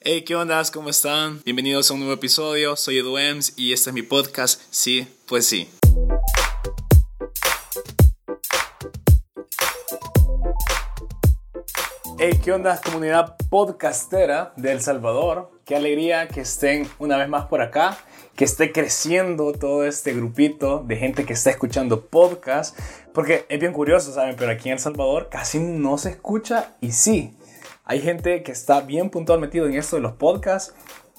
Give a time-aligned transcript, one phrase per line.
[0.00, 0.62] Hey, ¿qué onda?
[0.72, 1.42] ¿Cómo están?
[1.44, 2.76] Bienvenidos a un nuevo episodio.
[2.76, 4.62] Soy Edu Ems y este es mi podcast.
[4.70, 5.68] Sí, pues sí.
[12.16, 15.50] Hey, ¿qué onda, comunidad podcastera de El Salvador?
[15.64, 17.98] Qué alegría que estén una vez más por acá,
[18.36, 22.78] que esté creciendo todo este grupito de gente que está escuchando podcast,
[23.12, 24.36] porque es bien curioso, ¿saben?
[24.38, 27.36] Pero aquí en El Salvador casi no se escucha y sí,
[27.88, 30.74] hay gente que está bien puntual metido en esto de los podcasts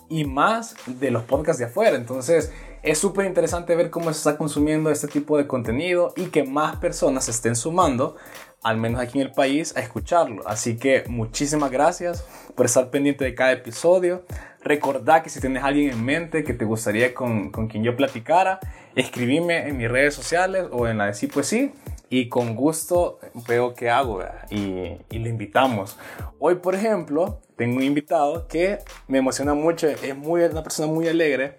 [0.07, 1.97] y más de los podcasts de afuera.
[1.97, 6.43] Entonces, es súper interesante ver cómo se está consumiendo este tipo de contenido y que
[6.43, 8.17] más personas se estén sumando,
[8.63, 10.47] al menos aquí en el país, a escucharlo.
[10.47, 14.25] Así que muchísimas gracias por estar pendiente de cada episodio.
[14.61, 18.59] Recordá que si tienes alguien en mente que te gustaría con, con quien yo platicara,
[18.95, 21.71] escribime en mis redes sociales o en la de Sí Pues Sí
[22.09, 25.97] y con gusto veo qué hago y, y le invitamos.
[26.39, 31.07] Hoy, por ejemplo, tengo un invitado que me emociona mucho, es muy, una persona muy
[31.07, 31.55] alegre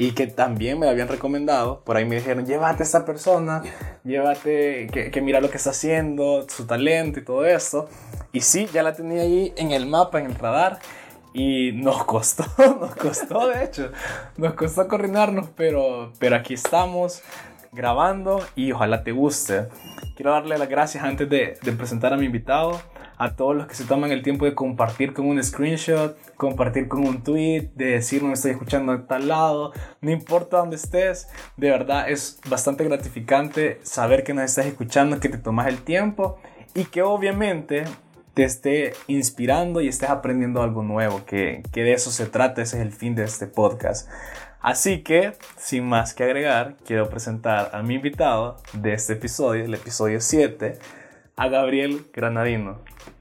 [0.00, 1.80] y que también me habían recomendado.
[1.80, 3.64] Por ahí me dijeron, llévate a esta persona,
[4.04, 7.88] llévate, que, que, mira lo que está haciendo, su talento y todo esto.
[8.32, 10.78] Y sí, ya la tenía ahí en el mapa, en el radar.
[11.34, 12.44] Y nos costó,
[12.80, 13.90] nos costó de hecho,
[14.36, 17.22] nos costó coordinarnos, pero, pero aquí estamos
[17.72, 19.66] grabando y ojalá te guste.
[20.14, 22.80] Quiero darle las gracias antes de, de presentar a mi invitado
[23.18, 27.06] a todos los que se toman el tiempo de compartir con un screenshot, compartir con
[27.06, 31.70] un tweet, de decir no estoy escuchando a tal lado, no importa dónde estés, de
[31.70, 36.38] verdad es bastante gratificante saber que nos estás escuchando, que te tomas el tiempo
[36.74, 37.84] y que obviamente
[38.34, 42.76] te esté inspirando y estés aprendiendo algo nuevo, que, que de eso se trata, ese
[42.76, 44.08] es el fin de este podcast.
[44.60, 49.74] Así que, sin más que agregar, quiero presentar a mi invitado de este episodio, el
[49.74, 50.78] episodio 7,
[51.38, 52.78] a Gabriel Granadino.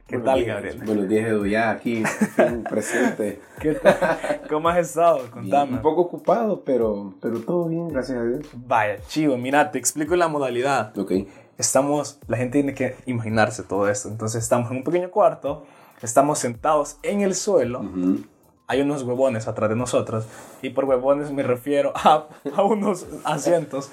[0.07, 0.55] ¿Qué Buenos tal, días.
[0.55, 0.81] Gabriel?
[0.85, 2.03] Buenos días, Edu, ya aquí
[2.69, 3.41] presente.
[3.59, 4.41] ¿Qué tal?
[4.49, 5.29] ¿Cómo has estado?
[5.29, 5.73] Contame.
[5.73, 8.45] Un poco ocupado, pero, pero todo bien, gracias a Dios.
[8.53, 10.97] Vaya, chivo, mira, te explico la modalidad.
[10.97, 11.11] Ok.
[11.57, 14.07] Estamos, la gente tiene que imaginarse todo esto.
[14.07, 15.65] Entonces, estamos en un pequeño cuarto,
[16.01, 17.81] estamos sentados en el suelo.
[17.81, 18.23] Ujú.
[18.67, 20.25] Hay unos huevones atrás de nosotros.
[20.61, 23.91] Y por huevones me refiero a, a unos asientos.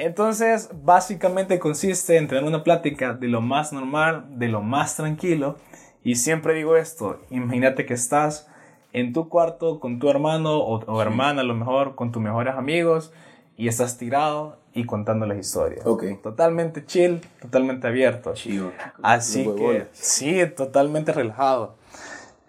[0.00, 5.56] Entonces, básicamente consiste en tener una plática de lo más normal, de lo más tranquilo.
[6.02, 8.48] Y siempre digo esto, imagínate que estás
[8.94, 12.54] en tu cuarto con tu hermano o, o hermana, a lo mejor con tus mejores
[12.54, 13.12] amigos,
[13.58, 15.84] y estás tirado y contando las historias.
[15.84, 16.04] Ok.
[16.22, 18.32] Totalmente chill, totalmente abierto.
[18.32, 18.72] Chido.
[19.02, 21.74] Así que, sí, totalmente relajado.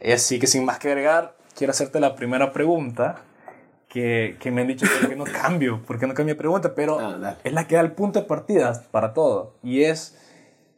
[0.01, 3.23] Y Así que sin más que agregar, quiero hacerte la primera pregunta
[3.91, 6.73] que, que me han dicho por qué no cambio, por qué no cambio de pregunta,
[6.75, 9.59] pero Ah, es la que da el punto de partida para todo.
[9.63, 10.17] Y es,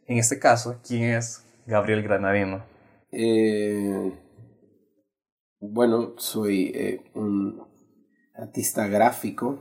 [0.06, 2.64] en este caso, ¿quién es Gabriel Granadino?
[3.12, 4.12] Eh,
[5.60, 7.62] bueno, soy eh, un
[8.34, 9.58] artista gráfico.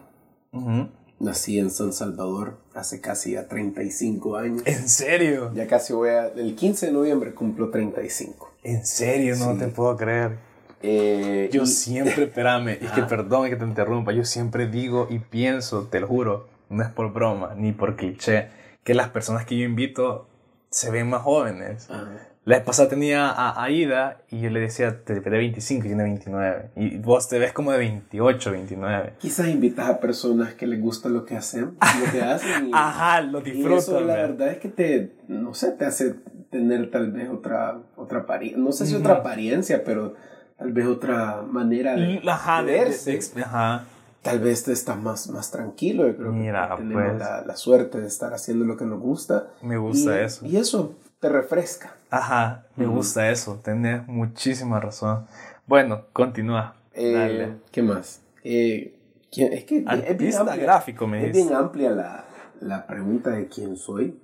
[1.19, 4.63] Nací en San Salvador hace casi ya 35 años.
[4.65, 5.51] ¿En serio?
[5.53, 6.27] Ya casi voy a...
[6.27, 8.51] El 15 de noviembre cumplo 35.
[8.63, 9.35] ¿En serio?
[9.37, 9.59] No Sí.
[9.59, 10.37] te puedo creer.
[10.83, 13.07] Eh, Yo y- siempre, espérame, es que Ajá.
[13.07, 17.11] perdón que te interrumpa, yo siempre digo y pienso, te lo juro, no es por
[17.13, 18.49] broma ni por cliché,
[18.83, 20.27] que las personas que yo invito
[20.69, 21.87] se ven más jóvenes.
[21.89, 22.05] Ah,
[22.45, 26.03] La vez pasada tenía a Aida y yo le decía, te de 25 y tiene
[26.03, 26.71] 29.
[26.75, 29.13] Y vos te ves como de 28, 29.
[29.19, 32.67] Quizás invitas a personas que les gusta lo que hacen, lo que hacen.
[32.67, 36.15] y- Ajá, lo Y eso la verdad es que te, no sé, te hace
[36.49, 39.03] tener tal vez otra, otra apariencia, no sé si Ujú.
[39.03, 40.15] otra apariencia, pero
[40.57, 43.19] tal vez otra manera de, Ajá, de de- de- verse.
[43.35, 43.85] de- ajá.
[44.21, 47.19] Tal vez te estás más, más tranquilo, yo creo Mira, que tenemos pues.
[47.19, 49.47] la, la suerte de estar haciendo lo que nos gusta.
[49.61, 50.45] Me gusta y, eso.
[50.45, 51.95] Y eso te refresca.
[52.09, 53.59] Ajá, me gusta eso.
[53.63, 55.25] Tenés muchísima razón.
[55.67, 56.75] Bueno, continúa.
[56.93, 57.53] Eh, Dale.
[57.71, 58.21] ¿Qué más?
[58.45, 58.97] Eh,
[59.29, 61.47] ¿quién- es que es bien amplia- gráfico, me Es dices.
[61.49, 62.23] bien amplia la,
[62.61, 64.17] la pregunta de quién soy.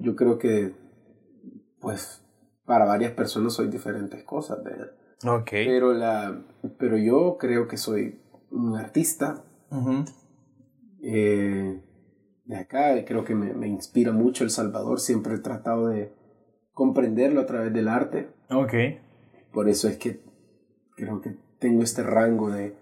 [0.00, 0.72] Yo creo que,
[1.80, 2.22] pues,
[2.64, 4.92] para varias personas soy diferentes cosas, ¿verdad?
[5.24, 5.50] Ok.
[5.50, 6.42] Pero, la,
[6.78, 8.20] pero yo creo que soy
[8.50, 10.04] un artista Ujú.
[11.02, 11.80] eh,
[12.44, 13.04] de acá.
[13.04, 15.00] Creo que me, me inspira mucho El Salvador.
[15.00, 16.12] Siempre he tratado de
[16.72, 18.28] comprenderlo a través del arte.
[18.50, 18.74] Ok.
[19.52, 20.20] Por eso es que
[20.96, 22.74] creo que tengo este rango de,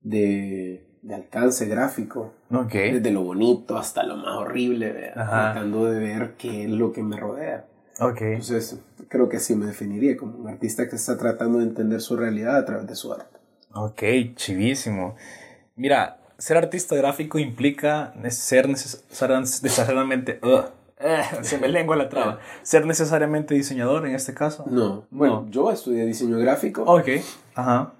[0.00, 2.32] de, de alcance gráfico.
[2.50, 2.72] Ok.
[2.72, 7.18] Desde lo bonito hasta lo más horrible, tratando de ver qué es lo que me
[7.18, 7.66] rodea.
[8.00, 8.20] Ok.
[8.22, 8.78] Entonces,
[9.08, 12.56] creo que así me definiría como un artista que está tratando de entender su realidad
[12.56, 13.36] a través de su arte.
[13.74, 14.02] Ok,
[14.34, 15.16] chivísimo.
[15.76, 20.40] Mira, ser artista gráfico implica ser necesariamente,
[20.98, 22.38] Eh, se me lengua la traba.
[22.62, 24.64] ¿Ser necesariamente diseñador en este caso?
[24.66, 25.04] No.
[25.10, 26.82] Bueno, yo estudié diseño gráfico.
[26.84, 27.08] Ok.
[27.54, 27.92] Ajá.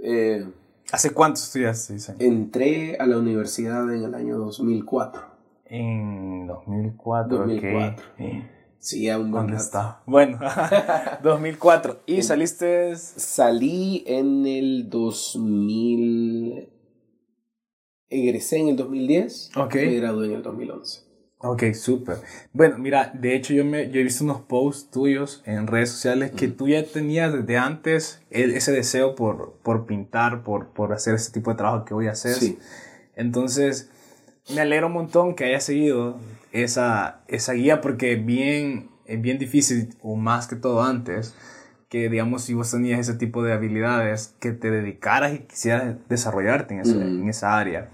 [0.00, 0.46] Eh,
[0.92, 2.18] ¿Hace cuánto estudiaste diseño?
[2.20, 5.20] entré a la universidad en el año 2004.
[5.66, 7.38] En 2004.
[7.38, 8.04] 2004.
[8.12, 8.18] ok.
[8.18, 8.42] Sí,
[9.10, 9.64] a un buen ¿Dónde rato.
[9.64, 10.02] está?
[10.06, 10.38] Bueno,
[11.22, 12.00] 2004.
[12.06, 12.94] ¿Y saliste?
[12.96, 16.68] Salí en el 2000.
[18.10, 19.50] Egresé en el 2010.
[19.56, 19.74] Ok.
[19.74, 21.02] Me gradué en el 2011.
[21.40, 22.16] Ok, súper.
[22.52, 26.32] Bueno, mira, de hecho yo, me, yo he visto unos posts tuyos en redes sociales
[26.32, 31.14] que tú ya tenías desde antes el- ese deseo por, por pintar, por, por hacer
[31.14, 32.38] ese tipo de trabajo que hoy haces.
[32.38, 32.58] Sí.
[33.14, 33.88] Entonces,
[34.52, 36.16] me alegro un montón que hayas seguido
[36.62, 41.34] esa, esa guía porque bien, es bien difícil, o más que todo antes,
[41.88, 46.74] que digamos si vos tenías ese tipo de habilidades, que te dedicaras y quisieras desarrollarte
[46.74, 47.22] en, ese- Mm.
[47.22, 47.88] en esa área.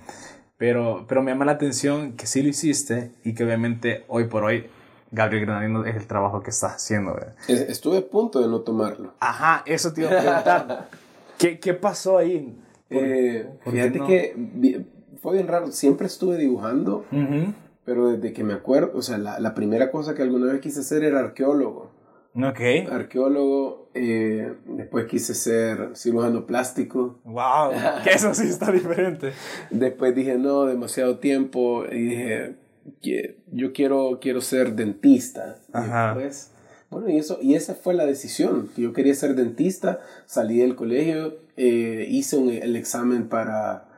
[0.56, 4.44] Pero, pero me llama la atención que sí lo hiciste y que obviamente hoy por
[4.44, 4.66] hoy
[5.10, 7.16] Gabriel Granadino es el trabajo que estás haciendo.
[7.48, 9.14] Estuve a punto de no tomarlo.
[9.20, 10.88] Ajá, eso te iba a preguntar.
[11.38, 12.56] ¿Qué, ¿Qué pasó ahí?
[12.88, 14.06] Por- Eh, por fíjate no?
[14.06, 14.84] que
[15.20, 15.70] fue bien raro.
[15.72, 17.52] Siempre estuve dibujando, Ujú.
[17.84, 20.82] Pero desde que me acuerdo, o sea, la, la primera cosa que alguna vez quise
[20.82, 21.90] ser era arqueólogo.
[22.36, 22.60] Ok.
[22.90, 27.20] Arqueólogo, eh, después quise ser cirujano plástico.
[27.24, 27.70] Wow,
[28.02, 29.32] que eso sí está diferente.
[29.70, 31.84] Después dije, no, demasiado tiempo.
[31.86, 32.56] Y dije,
[33.00, 35.58] "Que- yo quiero, quiero ser dentista.
[35.68, 36.14] Y Ajá.
[36.14, 36.50] después,
[36.90, 38.68] bueno, y, eso, y esa fue la decisión.
[38.76, 43.88] Yo quería ser dentista, salí del colegio, eh, hice un- el examen para,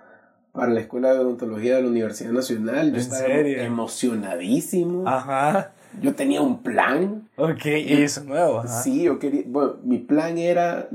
[0.57, 2.89] para la Escuela de Odontología de la Universidad Nacional.
[2.91, 3.61] Yo ¿En estaba serio?
[3.63, 5.07] emocionadísimo.
[5.07, 5.73] Ajá.
[6.03, 7.29] Yo tenía un plan.
[7.37, 8.59] Ok, y eso es nuevo.
[8.61, 8.83] Ajá.
[8.83, 10.89] Sí, yo quería, bueno, mi plan era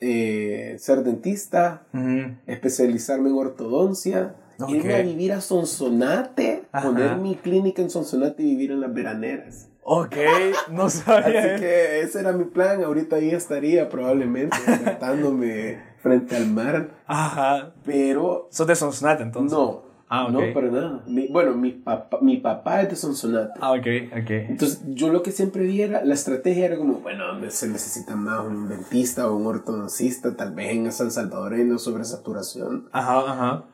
[0.00, 2.34] eh, ser dentista, Ujú.
[2.46, 4.70] especializarme en ortodoncia, Ok.
[4.70, 6.86] irme a vivir a Sonsonate, Ajá.
[6.88, 9.68] poner mi clínica en Sonsonate y vivir en las veraneras.
[9.82, 10.16] Ok,
[10.70, 11.56] no Así sabía.
[11.56, 17.72] que ese era mi plan, ahorita ahí estaría probablemente despertándome frente al mar, Ajá.
[17.84, 19.52] pero Sos de Sonsonate entonces.
[19.56, 19.82] no,
[20.12, 20.32] Ah, ok.
[20.32, 21.02] no para nada.
[21.06, 23.60] Mi- bueno, mi papá, mi papá es de Sonsonate.
[23.60, 23.86] Ah, ok,
[24.22, 24.30] ok.
[24.48, 28.44] Entonces, yo lo que siempre vi era, la estrategia era como, bueno, se necesita más
[28.44, 32.88] un dentista o un ortodoncista, tal vez en San Salvador hay una sobresaturación.
[32.90, 33.64] Ajá, ajá.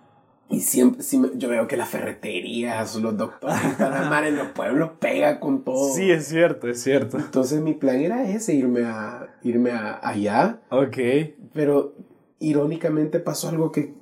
[0.51, 4.91] Y siempre, me- yo veo que las ferreterías, los doctores, están mar en los pueblos,
[5.01, 5.93] pega con todo.
[5.95, 7.17] Sí, es cierto, es cierto.
[7.19, 10.99] Entonces mi plan era ese, irme, a, irme a, allá, Ok.
[11.55, 11.95] pero
[12.39, 13.95] irónicamente pasó algo que,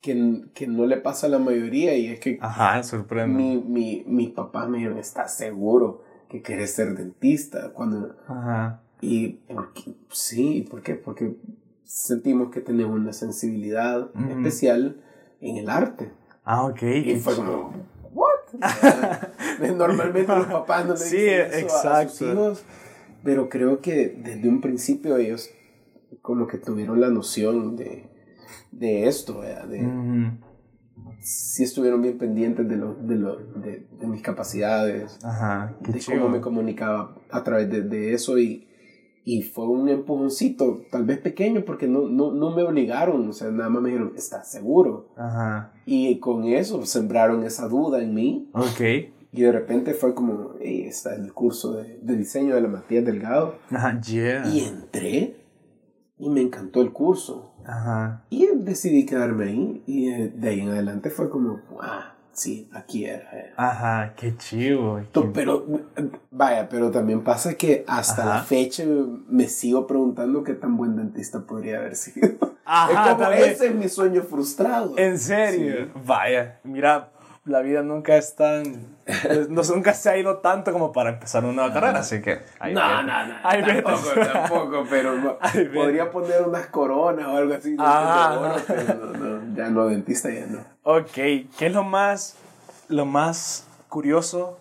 [0.00, 3.34] que, que no le pasa a la mayoría y es que Ajá, sorprende.
[3.36, 7.72] mi, mi, mis papás me dijeron, ¿estás seguro que quieres ser dentista?
[7.72, 8.82] Cuando, Ajá.
[9.00, 9.94] y ¿por qué?
[10.10, 10.94] sí, ¿por qué?
[10.94, 11.36] Porque
[11.84, 14.30] sentimos que tenemos una sensibilidad Ujú.
[14.30, 15.00] especial
[15.40, 16.10] en el arte.
[16.44, 16.82] Ah, ok.
[16.82, 17.72] Y fue como,
[18.12, 18.38] ¿what?
[19.76, 22.32] Normalmente los papás no le Sí, dicen eso a sus exacto.
[22.32, 22.62] hijos,
[23.22, 25.50] pero creo que desde un principio ellos
[26.22, 28.08] como que tuvieron la noción de,
[28.72, 29.66] de esto, ¿verdad?
[29.66, 30.30] de,
[31.22, 36.18] sí estuvieron bien pendientes de, lo, de, lo, de, de mis capacidades, Ajá, de chido.
[36.18, 38.66] cómo me comunicaba a través de, de eso y,
[39.24, 43.50] y fue un empujoncito, tal vez pequeño porque no, no, no me obligaron, o sea,
[43.50, 45.08] nada más me dijeron, ¿estás seguro?
[45.16, 45.72] Ajá.
[45.86, 48.80] Y con eso sembraron esa duda en mí Ok.
[49.32, 53.04] y de repente fue como, hey, está el curso de, de diseño de la Matías
[53.04, 54.46] Delgado Ajá, yeah.
[54.48, 55.36] y entré
[56.20, 58.22] y me encantó el curso Ajá.
[58.30, 63.06] y decidí quedarme ahí y de, de ahí en adelante fue como, ah, sí, aquí
[63.06, 63.30] era.
[63.32, 63.54] era".
[63.56, 65.00] Ajá, qué chido.
[65.12, 65.66] To- Pero,
[66.30, 68.34] vaya, pero también pasa que hasta Ajá.
[68.36, 68.84] la fecha
[69.28, 72.28] me sigo preguntando qué tan buen dentista podría haber sido.
[72.64, 73.50] Ajá, es como también.
[73.50, 74.96] ese es mi sueño frustrado.
[74.96, 75.88] ¿En serio?
[76.06, 77.10] Vaya, mira,
[77.50, 78.62] la vida nunca es tan...
[79.04, 82.40] pues, no, nunca se ha ido tanto como para empezar una nueva carrera, así que...
[82.58, 83.82] ahí No, no, no, Ahí vete.
[83.82, 85.38] tampoco, tampoco, pero no-
[85.74, 87.76] podría poner unas coronas o algo así.
[87.78, 88.38] Ah.
[88.40, 90.60] oro, pero no, no, ya no, dentista ya no.
[90.82, 92.36] Ok, ¿qué es lo más,
[92.88, 94.56] lo más curioso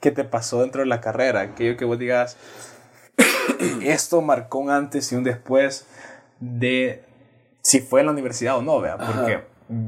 [0.00, 1.40] que te pasó dentro de la carrera?
[1.40, 2.36] Aquello que vos digas,
[3.82, 5.86] esto marcó un antes y un después
[6.40, 7.02] de
[7.62, 9.44] si fue en la universidad o no, vea, porque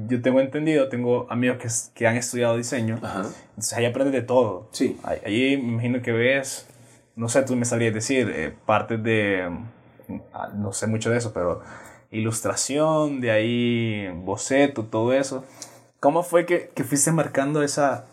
[0.08, 3.23] yo tengo entendido, tengo amigos que, que han estudiado diseño, Ajá.
[3.50, 4.68] entonces ahí aprendes de todo.
[4.73, 4.97] Sí.
[5.02, 6.66] Ahí- me imagino que ves,
[7.16, 9.49] no sé, tú me sabrías decir, eh, partes de,
[10.32, 11.61] ah, no sé mucho de eso, pero
[12.11, 15.44] ilustración, de ahí boceto, todo eso.
[16.00, 18.04] ¿Cómo fue que, que fuiste marcando esa,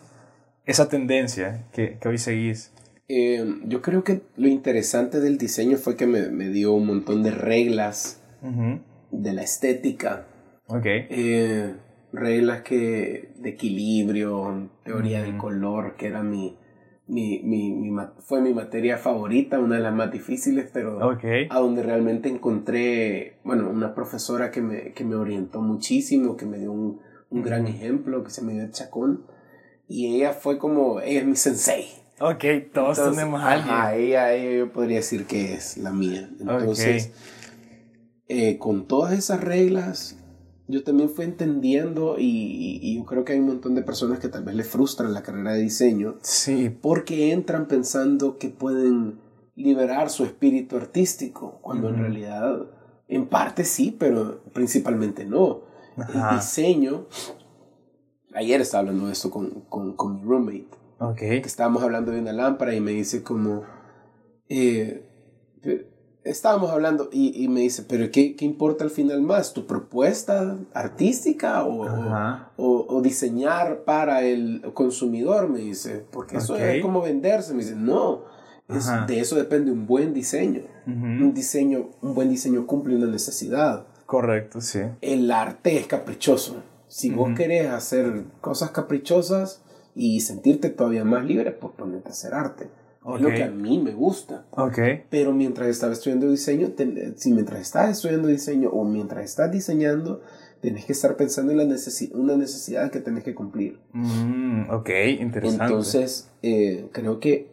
[0.66, 2.72] esa tendencia que, que hoy seguís?
[3.08, 7.22] Eh, yo creo que lo interesante del diseño fue que me, me dio un montón
[7.22, 8.20] de reglas
[9.10, 10.26] de la estética.
[10.68, 10.84] Ok.
[10.86, 11.74] Eh,
[12.12, 15.38] reglas que de equilibrio, teoría del Mm.
[15.38, 16.56] color, que era mi,
[17.06, 20.98] mi, mi, mi, fue mi materia favorita, una de las más difíciles, pero
[21.50, 26.58] a donde realmente encontré, bueno, una profesora que me, que me orientó muchísimo, que me
[26.58, 29.24] dio un, un gran ejemplo, que se me dio Chacón,
[29.88, 31.86] y ella fue como, ella es mi sensei.
[32.18, 33.74] Ok, todos tenemos a alguien.
[33.74, 36.30] A ella, ella yo podría decir que es la mía.
[36.40, 37.12] Entonces,
[38.28, 40.18] eh, con todas esas reglas,
[40.68, 44.44] yo también fui entendiendo y, yo creo que hay un montón de personas que tal
[44.44, 46.16] vez les frustran la carrera de diseño.
[46.22, 46.70] Sí.
[46.70, 49.20] Porque entran pensando que pueden
[49.54, 52.66] liberar su espíritu artístico, cuando en realidad,
[53.08, 55.62] en parte sí, pero principalmente no.
[55.96, 57.06] El diseño,
[58.34, 60.68] ayer estaba hablando de esto con, con, con mi roommate.
[60.98, 61.18] Ok.
[61.18, 63.62] Que estábamos hablando de una lámpara y me dice como...
[64.48, 65.05] Eh,
[66.26, 69.52] estábamos hablando y, y me dice, pero ¿qué, ¿qué, importa al final más?
[69.52, 71.86] ¿Tu propuesta artística o,
[72.56, 75.48] o, o, diseñar para el consumidor?
[75.48, 77.54] Me dice, porque eso es como venderse.
[77.54, 78.22] Me dice, no,
[78.68, 80.62] es, de eso depende un buen diseño.
[80.86, 83.86] Un diseño, un buen diseño cumple una necesidad.
[84.06, 84.80] Correcto, sí.
[85.00, 86.62] El arte es caprichoso.
[86.88, 89.62] Si vos querés hacer cosas caprichosas
[89.94, 92.68] y sentirte todavía más libre, pues ponete a hacer arte.
[93.14, 94.46] Es lo que a mí me gusta.
[94.50, 95.04] Okay.
[95.10, 96.72] Pero mientras estaba estudiando diseño,
[97.16, 100.22] si mientras estás estudiando diseño o mientras estás diseñando,
[100.60, 101.76] tenés que estar pensando en la
[102.14, 103.78] una necesidad que tenés que cumplir.
[103.92, 105.64] Mm, ok, interesante.
[105.64, 107.48] Entonces, eh, creo que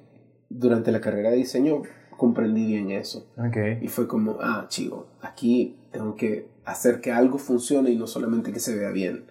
[0.49, 1.83] durante la carrera de diseño
[2.17, 3.27] comprendí bien eso.
[3.37, 3.77] Okay.
[3.81, 8.51] Y fue como, ah, chico, aquí tengo que hacer que algo funcione y no solamente
[8.51, 9.25] que se vea bien.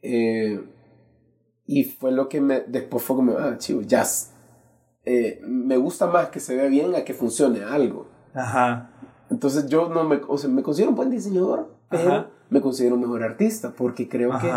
[0.00, 0.60] eh,
[1.66, 4.04] y fue lo que me, después fue como, ah, chico, ya
[5.04, 8.08] eh, me gusta más que se vea bien a que funcione algo.
[8.34, 8.90] Ajá.
[9.30, 13.00] Entonces yo no me, o sea, me considero un buen diseñador, pero me considero un
[13.00, 14.50] mejor artista porque creo que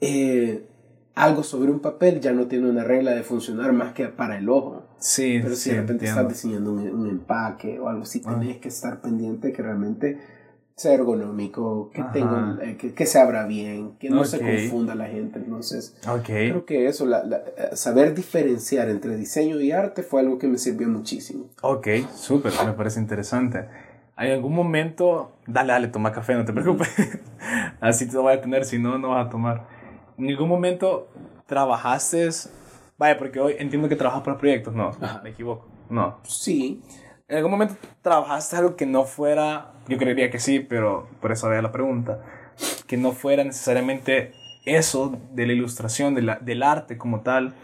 [0.00, 0.66] eh,
[1.14, 4.48] algo sobre un papel ya no tiene una regla de funcionar más que para el
[4.48, 4.82] ojo.
[4.98, 8.68] Sí, pero si de repente estás diseñando un, un, empaque o algo así, tenés que
[8.68, 10.18] estar pendiente que realmente
[10.76, 15.06] sea ergonómico, que, tenga, eh, que, que, se abra bien, que no se confunda la
[15.06, 15.38] gente.
[15.38, 20.48] Entonces, creo que eso, la, eh, saber diferenciar entre diseño y arte fue algo que
[20.48, 21.46] me sirvió muchísimo.
[21.62, 23.66] Ok, súper, me parece interesante.
[24.16, 26.88] ¿Hay algún momento, dale, dale, toma café, no te preocupes,
[27.80, 29.66] así te lo voy a tener, si no, no vas a tomar.
[30.18, 31.08] ¿En algún momento
[31.46, 32.28] trabajaste,
[32.98, 34.90] vaya, porque hoy entiendo que trabajas por proyectos, no,
[35.22, 36.18] me equivoco, no.
[36.24, 36.82] Sí.
[37.28, 41.46] ¿En algún momento trabajaste algo que no fuera yo creería que sí, pero por eso
[41.46, 42.20] había la pregunta.
[42.86, 44.32] Que no fuera necesariamente
[44.64, 47.54] eso de la ilustración, de la, del arte como tal,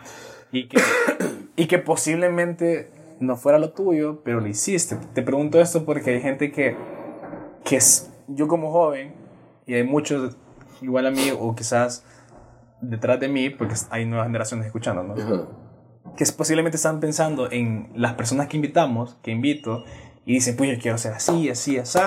[0.52, 0.78] y que,
[1.56, 2.90] y que posiblemente
[3.20, 4.98] no fuera lo tuyo, pero lo hiciste.
[5.14, 6.76] Te pregunto esto porque hay gente que,
[7.64, 9.14] que es, yo como joven,
[9.66, 10.36] y hay muchos
[10.82, 12.04] igual a mí, o quizás
[12.82, 15.69] detrás de mí, porque hay nuevas generaciones escuchando, ¿no?
[16.16, 19.84] Que posiblemente están pensando en las personas que invitamos, que invito,
[20.24, 21.98] y dicen, pues yo quiero ser así, así, así,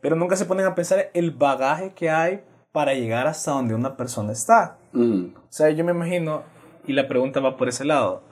[0.00, 3.96] pero nunca se ponen a pensar el bagaje que hay para llegar hasta donde una
[3.96, 4.78] persona está.
[4.92, 5.26] Mm.
[5.34, 6.42] O sea, yo me imagino,
[6.86, 8.22] y la pregunta va por ese lado,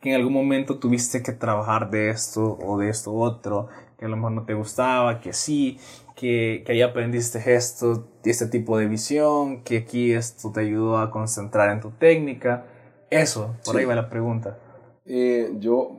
[0.00, 3.68] que en algún momento tuviste que trabajar de esto o de esto otro,
[3.98, 5.78] que a lo mejor no te gustaba, que sí,
[6.14, 11.10] que, que ahí aprendiste esto, este tipo de visión, que aquí esto te ayudó a
[11.10, 12.66] concentrar en tu técnica.
[13.10, 14.56] Eso, por ahí va la pregunta.
[15.04, 15.96] Eh, yo,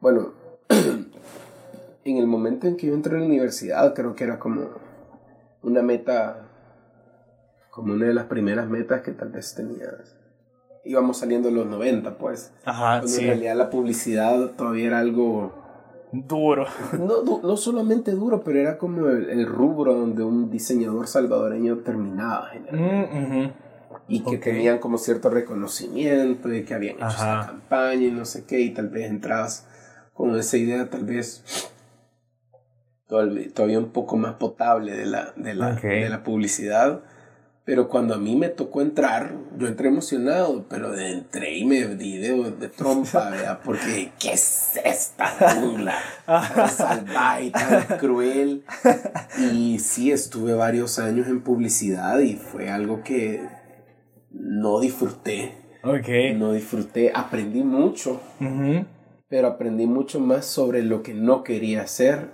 [0.00, 0.32] bueno,
[2.04, 4.68] en el momento en que yo entré a la universidad, creo que era como
[5.62, 6.46] una meta,
[7.70, 10.16] como una de las primeras metas que tal vez tenías.
[10.84, 12.52] Íbamos saliendo en los 90, pues.
[12.66, 13.22] Ajá, sí.
[13.22, 15.62] En realidad la publicidad todavía era algo...
[16.12, 16.66] Duro.
[16.98, 23.63] No, no solamente duro, pero era como el, rubro donde un diseñador salvadoreño terminaba mm,
[24.06, 28.44] Y que tenían como cierto reconocimiento de que habían hecho esa campaña y no sé
[28.44, 29.66] qué, y tal vez entrabas
[30.12, 31.42] con esa idea tal vez
[33.06, 37.00] todavía un poco más potable de la, de la, de la publicidad.
[37.64, 42.18] Pero cuando a mí me tocó entrar, yo entré emocionado, pero entré y me di
[42.18, 43.60] de, de trompa, ¿verdad?
[43.64, 45.94] Porque, ¿qué es esta jungla?
[46.26, 48.64] Tan salvaje, tan cruel.
[49.52, 53.48] Y sí, estuve varios años en publicidad y fue algo que
[54.34, 55.52] no disfruté.
[55.82, 56.34] Okay.
[56.34, 58.20] No disfruté, aprendí mucho,
[59.28, 62.30] pero aprendí mucho más sobre lo que no quería hacer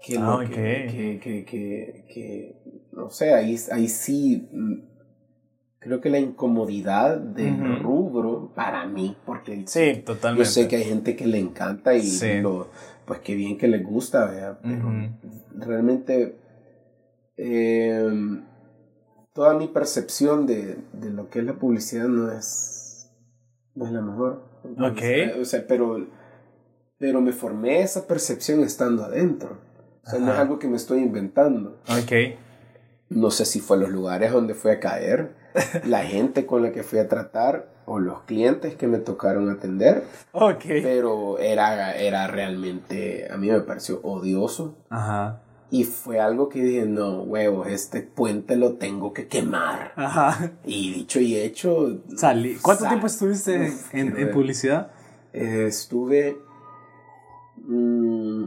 [0.00, 2.56] que, ah, que, que, que,
[2.92, 4.74] no sé, ahí, ahí sí mm,
[5.78, 10.44] creo que la incomodidad del rubro para mí, porque sí, totalmente.
[10.44, 12.68] yo sé que hay gente que le encanta y lo,
[13.04, 14.90] pues qué bien que le gusta, pero
[15.54, 16.36] realmente
[17.36, 18.44] em,
[19.36, 23.12] toda mi percepción de, de, lo que es la publicidad no es,
[23.74, 24.42] no es la mejor.
[24.80, 25.38] Ok.
[25.40, 26.06] O sea, pero,
[26.98, 29.58] pero me formé esa percepción estando adentro.
[30.04, 31.78] O sea, no es algo que me estoy inventando.
[31.86, 32.38] Ok.
[33.10, 35.34] No sé si fue los lugares donde fui a caer,
[35.84, 40.04] la gente con la que fui a tratar o los clientes que me tocaron atender,
[40.32, 40.64] Ok.
[40.82, 44.78] pero era, era realmente, a mí me pareció odioso.
[44.88, 45.42] Ajá.
[45.70, 49.92] Y fue algo que dije, no, huevos, este puente lo tengo que quemar.
[49.96, 50.52] Ajá.
[50.64, 52.54] Y dicho y hecho, Salí.
[52.62, 54.90] ¿Cuánto sal- tiempo estuviste Uf, en, en publicidad?
[55.32, 56.38] eh, estuve
[57.66, 58.44] mm,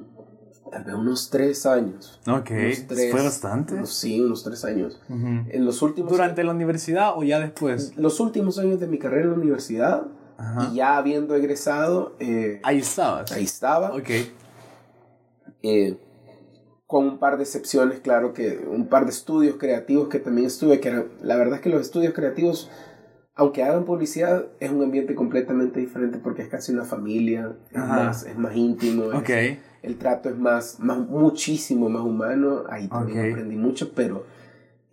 [0.71, 2.19] tal vez unos tres años.
[2.27, 2.45] Ok.
[2.87, 3.73] Tres- Fue bastante.
[3.75, 5.01] unos- sí, unos tres años.
[5.09, 5.27] Ujú.
[5.49, 7.93] En los últimos, ¿Durante la universidad o ya después?
[7.97, 10.03] los últimos años de mi carrera en la universidad,
[10.37, 10.69] Ajá.
[10.71, 13.31] y ya habiendo egresado, eh, Ahí estabas.
[13.33, 13.93] ahí estaba.
[13.93, 14.09] Ok.
[15.63, 15.97] eh,
[16.89, 20.79] con un par de excepciones, claro que un par de estudios creativos que también estuve,
[20.79, 22.67] que eran, la verdad es que los estudios creativos,
[23.35, 28.25] aunque hagan publicidad, es un ambiente completamente diferente porque es casi una familia, es, más,
[28.25, 29.19] es más íntimo, es-
[29.83, 34.25] el trato es más, más, muchísimo más humano, ahí también aprendí mucho, pero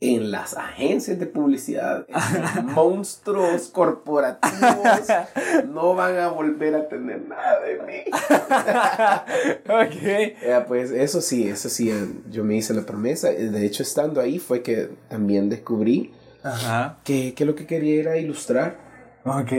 [0.00, 2.06] en las agencias de publicidad,
[2.64, 5.06] monstruos corporativos
[5.72, 8.04] no van a volver a tener nada de mí.
[9.64, 10.02] ok.
[10.02, 13.30] Eh, pues eso sí, eso sí, eh, yo me hice la promesa.
[13.30, 16.12] Eh, De hecho, estando ahí fue que también descubrí
[16.42, 16.98] Ajá.
[17.04, 18.76] que, que lo que quería era ilustrar.
[19.24, 19.52] Ok.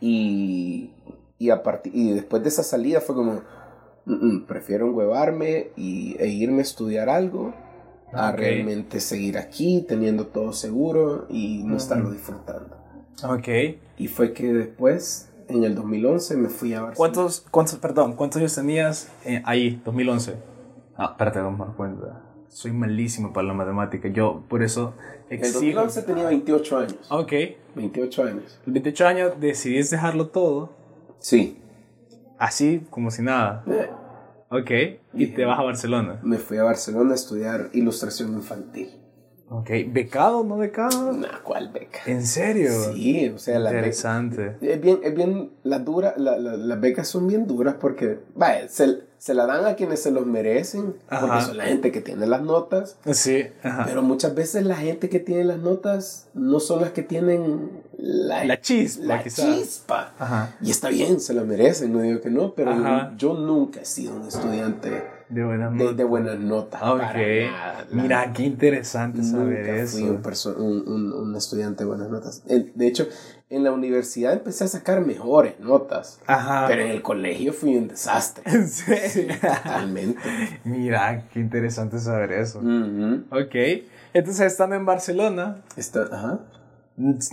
[0.00, 0.90] Y,
[1.38, 3.42] y, a y después de esa salida fue como,
[4.06, 7.54] "Mm, mm, prefiero enhuevarme y, e irme a estudiar algo
[8.14, 8.36] a Ok.
[8.36, 12.76] realmente seguir aquí teniendo todo seguro y no estarlo disfrutando.
[13.28, 13.48] Ok.
[13.98, 16.96] Y fue que después, en el 2011, me fui a Barcelona.
[16.96, 20.34] ¿Cuántos, cuántos, perdón, cuántos años tenías eh, ahí, 2011?
[20.96, 22.20] Ah, espérate, vamos a dar cuenta.
[22.48, 24.08] Soy malísimo para la matemática.
[24.08, 24.94] Yo, por eso,
[25.28, 25.80] En el exijo.
[25.80, 26.96] 2011 tenía 28 años.
[27.10, 27.32] Ok.
[27.74, 28.60] 28 años.
[28.64, 30.70] Los 28 años decidiste dejarlo todo,
[31.18, 31.58] Sí.
[32.38, 33.64] así como si nada.
[33.66, 33.88] Eh,
[34.60, 34.70] Ok.
[35.14, 36.20] Y te vas a Barcelona.
[36.22, 38.88] Me fui a Barcelona a estudiar ilustración infantil.
[39.50, 39.70] Ok.
[39.88, 41.12] ¿Becado o no becado?
[41.12, 42.00] Nah, ¿cuál beca?
[42.06, 42.70] ¿En serio?
[42.94, 43.78] Sí, o sea, la beca.
[43.80, 44.56] Interesante.
[44.60, 48.68] Es bien, es bien, las dura, la- la- las becas son bien duras porque, vaya,
[48.68, 52.26] se, se la dan a quienes se los merecen, porque son la gente que tiene
[52.26, 53.46] las notas, Sí.
[53.62, 53.84] Ajá.
[53.86, 58.44] pero muchas veces la gente que tiene las notas no son las que tienen la,
[58.44, 59.46] La chispa, la quizás.
[59.46, 60.12] chispa.
[60.18, 60.54] Ajá.
[60.60, 62.74] Y está bien, se la merecen, no digo que no, pero
[63.16, 65.96] yo nunca he sido un estudiante De buenas de, notas.
[65.96, 66.82] de buenas notas.
[66.82, 66.98] Ok.
[67.00, 67.86] para nada.
[67.90, 69.98] Mira, qué interesante saber Nunca eso.
[69.98, 72.42] fui un, un, un- un estudiante de buenas notas.
[72.46, 73.06] De hecho,
[73.50, 76.66] en la universidad empecé a sacar mejores notas, Ajá.
[76.68, 78.42] pero en el colegio fui un desastre.
[78.46, 79.34] ¿En serio?
[79.40, 80.20] Totalmente.
[80.64, 82.58] Mira, qué interesante saber eso.
[82.58, 83.24] Ujú.
[83.30, 83.54] Ok.
[84.12, 86.40] Entonces, estando en Barcelona, Está- ajá.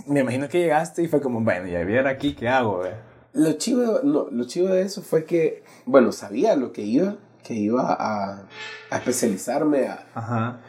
[0.06, 2.80] me imagino que llegaste y fue como, bueno, ya viera aquí, ¿qué hago?
[2.80, 2.90] ve?"
[3.34, 7.54] Lo chivo, no, lo chivo de eso fue que, bueno, sabía lo que iba, que
[7.54, 8.46] iba a,
[8.90, 10.60] a especializarme, a, Ajá.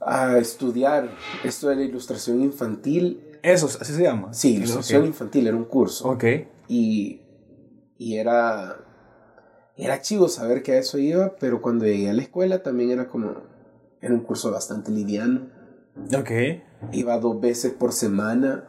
[0.00, 1.08] a estudiar
[1.44, 3.38] esto de la ilustración infantil.
[3.42, 4.32] Eso, así se llama.
[4.34, 6.08] Sí, ilustración infantil era un curso.
[6.10, 6.24] Ok.
[6.68, 7.22] Y,
[7.98, 8.76] y era,
[9.76, 13.08] era chivo saber que a eso iba, pero cuando llegué a la escuela también era
[13.08, 13.34] como,
[14.00, 15.48] era un curso bastante liviano.
[16.16, 16.30] Ok.
[16.92, 18.64] Iba dos veces por semana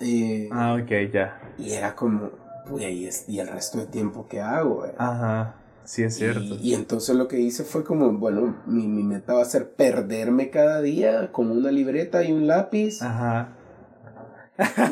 [0.00, 1.40] eh, Ah, ok, ya.
[1.58, 2.30] y era como,
[2.70, 4.86] "Uy, ¿y, es- y el resto de tiempo que hago?
[4.86, 4.94] eh?".
[4.98, 5.56] Ajá.
[5.84, 6.56] Sí, es cierto.
[6.60, 9.70] Y, y entonces lo que hice fue como, bueno, mi, mi meta va a ser
[9.72, 13.56] perderme cada día con una libreta y un lápiz Ajá.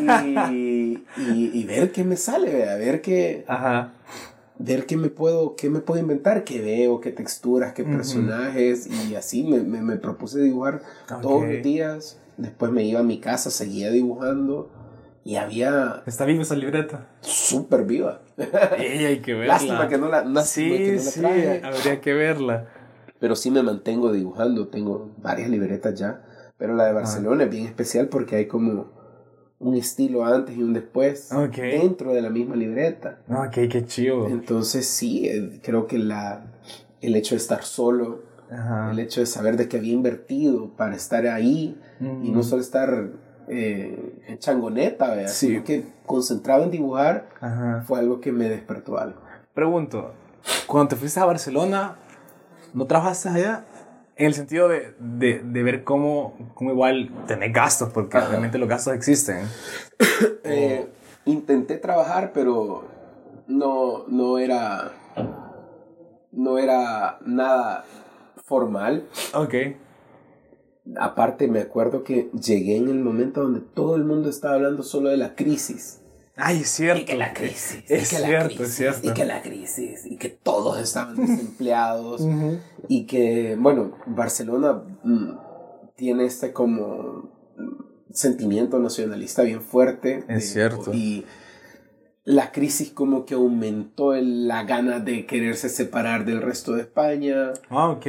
[0.01, 3.93] y, y- y ver qué me sale, a ver qué, Ajá.
[4.59, 9.15] ver qué me puedo, qué me puedo inventar, qué veo, qué texturas, qué personajes, y
[9.15, 10.83] así me, me, me propuse dibujar
[11.21, 12.19] todos los días.
[12.39, 14.71] Después me iba a mi casa, seguía dibujando
[15.29, 17.07] y había ¿Está viva esa libreta?
[17.21, 18.23] súper viva.
[18.79, 19.53] Ey, hay que verla.
[19.55, 21.61] Lástima que no la, lástima que Sí, no la sí, traje.
[21.65, 22.67] habría que verla.
[23.21, 26.23] Pero sí me mantengo dibujando, tengo varias libretas ya.
[26.57, 28.87] Pero la de Barcelona es bien especial porque hay como
[29.59, 31.57] un estilo antes y un después Ok.
[31.57, 33.19] dentro de la misma libreta.
[33.27, 34.29] No, ok, qué chido.
[34.29, 36.47] Entonces sí, eh, creo que la,
[37.03, 38.93] el hecho de estar solo, Ajá.
[38.93, 42.45] el hecho de saber de que había invertido para estar ahí y no Mm.
[42.45, 43.09] solo estar
[43.49, 45.29] eh, en changoneta, ¿verdad?
[45.33, 45.49] Sí.
[45.49, 47.85] sino que concentrado en dibujar Ajá.
[47.87, 49.21] fue algo que me despertó algo.
[49.55, 50.13] Pregunto,
[50.67, 51.97] cuando te fuiste a Barcelona,
[52.75, 53.65] ¿no trabajaste allá?
[54.17, 58.29] En el sentido de, de, de ver cómo, cómo igual tenés gastos, porque Ajá.
[58.29, 59.47] realmente los gastos existen.
[60.45, 60.89] Eh,
[61.27, 62.85] intenté trabajar, pero
[63.47, 64.93] no, no era
[66.33, 67.85] no era nada
[68.45, 69.05] formal.
[69.35, 69.55] Ok.
[70.97, 75.11] Aparte, me acuerdo que llegué en el momento donde todo el mundo estaba hablando solo
[75.11, 76.01] de la crisis.
[76.37, 77.03] Ay, es cierto.
[77.03, 77.83] Y que la crisis.
[77.89, 79.09] Es y que la cierto, crisis, es cierto.
[79.09, 80.07] Y que la crisis.
[80.07, 82.27] Y que todos estaban desempleados.
[82.89, 85.31] Y que, bueno, Barcelona mm,
[85.97, 87.29] tiene este como
[88.13, 90.25] sentimiento nacionalista bien fuerte.
[90.29, 90.93] Es cierto.
[90.95, 91.25] Y
[92.25, 97.53] la crisis como que aumentó el- la gana de quererse separar del resto de España.
[97.69, 98.07] Ah, ok.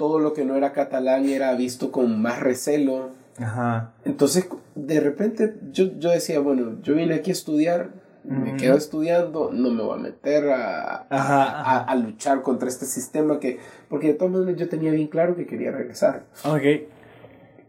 [0.00, 3.10] Todo lo que no era catalán era visto con más recelo.
[3.36, 3.92] Ajá.
[4.06, 7.90] Entonces, de repente, yo, yo decía, bueno, yo vine aquí a estudiar,
[8.24, 11.78] me quedo estudiando, no me voy a meter a, Ajá, a, ajá.
[11.84, 13.58] a luchar contra este sistema que,
[13.90, 16.24] porque de todas maneras yo tenía bien claro que quería regresar.
[16.46, 16.88] Ok.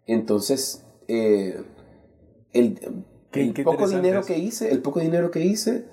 [0.07, 1.61] Entonces, eh,
[2.53, 2.79] el,
[3.31, 4.27] Qué- el qué poco dinero eso.
[4.27, 5.85] que hice, el poco dinero que hice,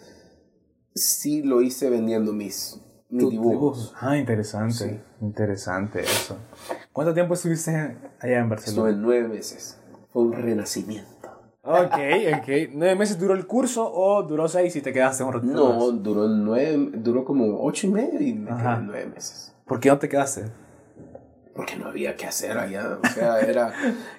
[0.94, 3.94] sí lo hice vendiendo mis, mis dibujos.
[4.00, 4.74] Ah, interesante.
[4.88, 5.00] Sí.
[5.20, 6.36] Interesante eso.
[6.92, 7.70] ¿Cuánto tiempo estuviste
[8.20, 8.90] allá en Barcelona?
[8.90, 9.78] Estuve nueve meses.
[10.12, 11.08] Fue un renacimiento.
[11.62, 11.92] Ok,
[12.38, 12.48] ok.
[12.72, 16.02] ¿Nueve meses duró el curso o duró seis y te quedaste un ratito No, más?
[16.02, 18.76] duró nueve, duró como ocho y medio y me Ajá.
[18.76, 19.54] quedé nueve meses.
[19.66, 20.44] ¿Por qué no te quedaste?
[21.54, 22.98] Porque no había que hacer allá.
[23.02, 23.72] O sea, era,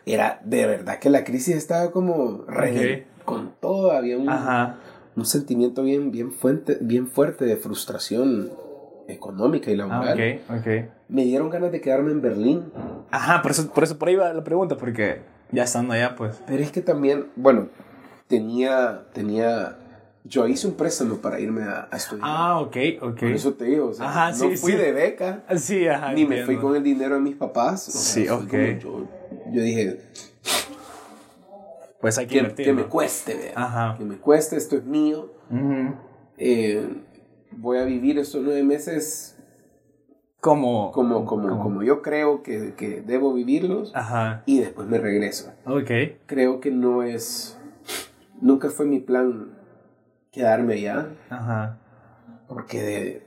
[0.06, 3.91] era de verdad que la crisis estaba como re- con todo.
[3.93, 4.75] Había un, Ajá.
[5.15, 8.52] un sentimiento bien, bien, fuerte, bien fuerte de frustración
[9.10, 10.13] económica y Ah, laboral.
[10.50, 10.67] ok, ok.
[11.10, 12.72] Me dieron ganas de quedarme en Berlín.
[13.12, 16.41] Ajá, por eso, por eso por ahí va la pregunta, porque ya estando allá, pues.
[16.48, 17.67] Pero es que también, bueno,
[18.28, 19.78] tenía, tenía,
[20.24, 22.28] yo hice un préstamo para irme a, a estudiar.
[22.30, 23.19] Ah, ok, ok.
[23.19, 24.78] Por eso te digo, o sea, Ajá, no sí, fui sí.
[24.78, 25.43] de beca.
[25.58, 26.13] Sí, ajá.
[26.13, 27.88] Ni me fui con el dinero de mis papás.
[27.88, 28.54] o sea, Sí, ok.
[28.82, 29.08] Yo,
[29.52, 30.02] yo dije,
[32.00, 33.54] Pues hay que que, que me cueste, vea.
[33.56, 33.95] Ajá.
[33.98, 35.32] Que me cueste, esto es mío.
[35.50, 35.95] Ujú.
[36.38, 36.88] eh,
[37.60, 39.38] voy a vivir estos nueve meses
[40.39, 40.91] Como.
[40.91, 44.43] como, como, como yo creo que, que debo vivirlos Ajá.
[44.45, 45.52] y después me regreso.
[45.65, 45.91] Ok.
[46.26, 47.58] Creo que no es,
[48.41, 49.58] nunca fue mi plan
[50.32, 51.80] quedarme allá, Ajá.
[52.48, 53.24] porque de,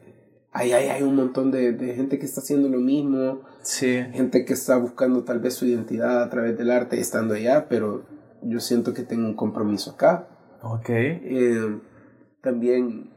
[0.52, 4.02] hay, hay, hay un montón de, de gente que está haciendo lo mismo, Sí.
[4.12, 8.04] gente que está buscando tal vez su identidad a través del arte estando allá, pero
[8.42, 10.26] yo siento que tengo un compromiso acá.
[10.62, 10.88] Ok.
[10.88, 11.78] Eh,
[12.40, 13.10] también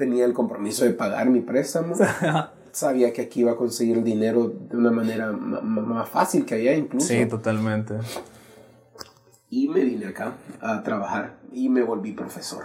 [0.00, 1.94] tenía el compromiso de pagar mi préstamo.
[2.72, 6.44] Sabía que aquí iba a conseguir el dinero de una manera ma- ma- más fácil
[6.46, 7.06] que allá incluso.
[7.08, 7.94] sí, totalmente.
[9.50, 12.64] Y me vine acá a trabajar y me volví profesor.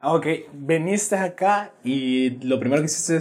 [0.00, 3.20] Ah, Ok, viniste acá y lo primero que hiciste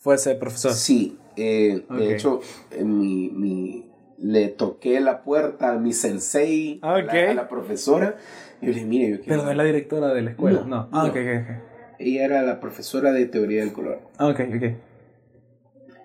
[0.00, 0.72] fue ser profesor.
[0.72, 1.96] Sí, eh, Ok.
[1.96, 3.84] de hecho, en mi, mi-
[4.18, 8.16] le toqué la puerta a mi sensei, a, la, a la profesora,
[8.60, 9.28] y yo le dije, mire, yo quiero...
[9.28, 10.60] Pero no es la directora de la escuela.
[10.60, 10.88] No, No.
[10.92, 11.10] Ah, no.
[11.10, 11.67] ok, ok,
[11.98, 14.00] Ella era la profesora de teoría del color.
[14.18, 14.20] ok.
[14.20, 14.64] Ah, ok, ok.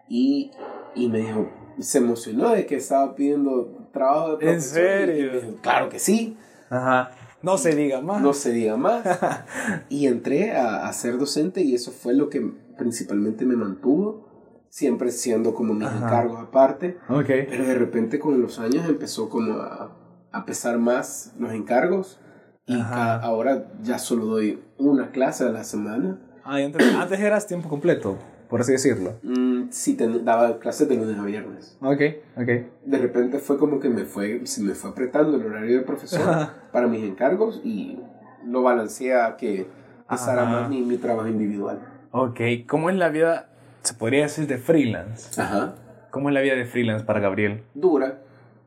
[0.10, 0.52] Y,
[0.96, 5.38] y me dijo, se emocionó de que estaba pidiendo trabajo de ¿En serio?
[5.38, 6.38] y dijo, claro que sí,
[6.70, 7.12] Ajá.
[7.42, 8.22] No se diga más.
[8.22, 9.04] no se diga más.
[9.90, 12.40] y entré a, a ser docente y eso fue lo que
[12.78, 15.98] principalmente me mantuvo, siempre siendo como mis Ajá.
[16.06, 16.98] encargos aparte.
[17.10, 17.26] Ok.
[17.28, 19.94] Pero de repente con los años empezó como a,
[20.32, 22.20] a pesar más los encargos.
[22.66, 22.94] Y Ajá.
[22.96, 26.18] ca- ahora ya solo doy una clase a la semana.
[26.44, 28.18] Ah, y antes, antes eras tiempo completo,
[28.50, 29.14] por así decirlo.
[29.24, 31.78] Mm, sí, ten- daba clases de lunes a viernes.
[31.82, 32.02] Ok,
[32.38, 32.48] ok.
[32.86, 36.50] de repente fue como que me fue, se me fue apretando el horario de profesor
[36.72, 37.98] para mis encargos y
[38.46, 39.68] lo balanceé a que
[40.10, 41.80] pesara más mi, mi trabajo individual.
[42.12, 43.50] Ok, ¿cómo es la vida,
[43.84, 45.40] se podría decir, de freelance?
[45.42, 45.76] Ajá.
[46.12, 47.64] ¿Cómo es la vida de freelance para Gabriel?
[47.74, 48.20] Dura,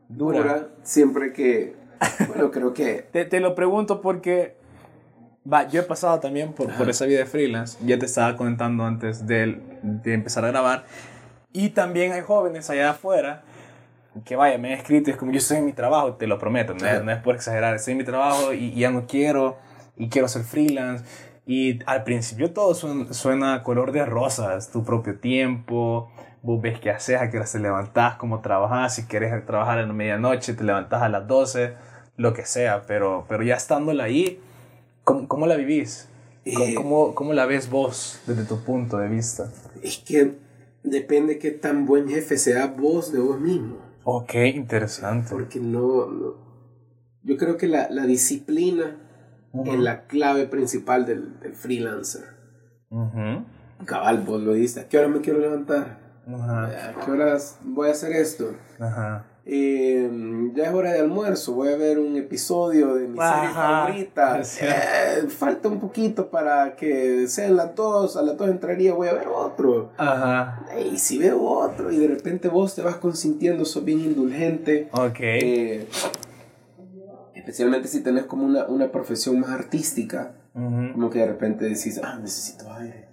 [0.08, 0.38] Dura.
[0.38, 1.74] dura, siempre que,
[2.28, 4.56] bueno, creo que, Te, te lo pregunto porque,
[5.50, 8.84] va, yo he pasado también por, por esa vida de freelance, ya te estaba comentando
[8.84, 10.84] antes de, de empezar a grabar,
[11.52, 13.42] y también hay jóvenes allá afuera
[14.24, 16.74] que, vaya, me han escrito es como, yo estoy en mi trabajo, te lo prometo,
[16.74, 19.58] no, es, no es por exagerar, estoy en mi trabajo y, y ya no quiero,
[19.96, 21.04] y quiero ser freelance,
[21.46, 26.10] y al principio todo suena, suena color de rosas, tu propio tiempo,
[26.42, 29.94] vos ves qué haces, a qué hora te levantás, cómo trabajas, si quieres trabajar en
[29.94, 31.74] medianoche, te levantás a las 12,
[32.16, 34.40] lo que sea, pero, pero ya estándola ahí,
[35.06, 36.08] ¿cómo, cómo la vivís?
[36.52, 36.74] ¿Cómo, Eh.
[36.74, 39.50] cómo, cómo la ves vos desde tu punto de vista?
[39.82, 40.34] es que
[40.82, 43.78] depende qué tan buen jefe sea vos de vos mismo.
[44.04, 45.30] Ok, interesante.
[45.30, 46.34] Porque no, no-
[47.22, 48.96] yo creo que la, la disciplina
[49.52, 49.72] Ujú.
[49.72, 52.22] es la clave principal del, del freelancer.
[52.90, 53.44] Ujú.
[53.84, 55.98] Cabal, vos lo dices, ¿a qué hora me quiero levantar?
[56.28, 56.90] Ajá.
[56.90, 58.54] ¿A qué horas voy a hacer esto?
[58.78, 59.24] Ajá.
[59.48, 60.10] Eh,
[60.54, 64.40] ya es hora de almuerzo, voy a ver un episodio de mi serie Ajá, favorita.
[64.40, 64.76] es cierto.
[64.76, 69.12] Eh, falta un poquito para que sean las dos, a las dos entraría, voy a
[69.12, 69.92] ver otro.
[69.98, 70.66] Ajá.
[70.92, 74.88] Y si veo otro y de repente vos te vas consintiendo, sos bien indulgente.
[74.90, 75.20] Ok.
[75.20, 75.86] Eh,
[77.34, 80.32] especialmente si tenés como una, una profesión más artística.
[80.54, 83.08] Como que de repente decís, ah, necesito aire.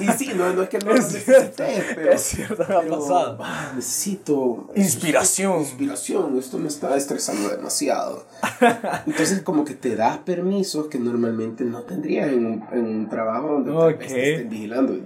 [0.00, 2.12] Y, sí, no, no es que no lo necesité, pero.
[2.12, 3.38] Es cierto, ha pasado.
[3.40, 4.70] Ah, necesito.
[4.74, 5.60] Inspiración.
[5.60, 8.26] Inspiración, esto me está estresando demasiado.
[9.06, 13.60] Entonces, como que te das permisos que normalmente no tendrías en un, en un trabajo
[13.60, 14.98] donde vez te estén vigilando.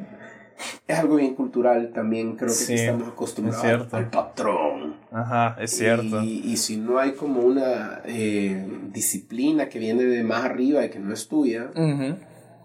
[0.88, 4.96] Es algo bien cultural también, creo que estamos acostumbrados al patrón.
[5.12, 6.22] Ajá, es cierto.
[6.22, 10.88] Y, y si no hay como una eh, disciplina que viene de más arriba y
[10.88, 11.70] que no es tuya,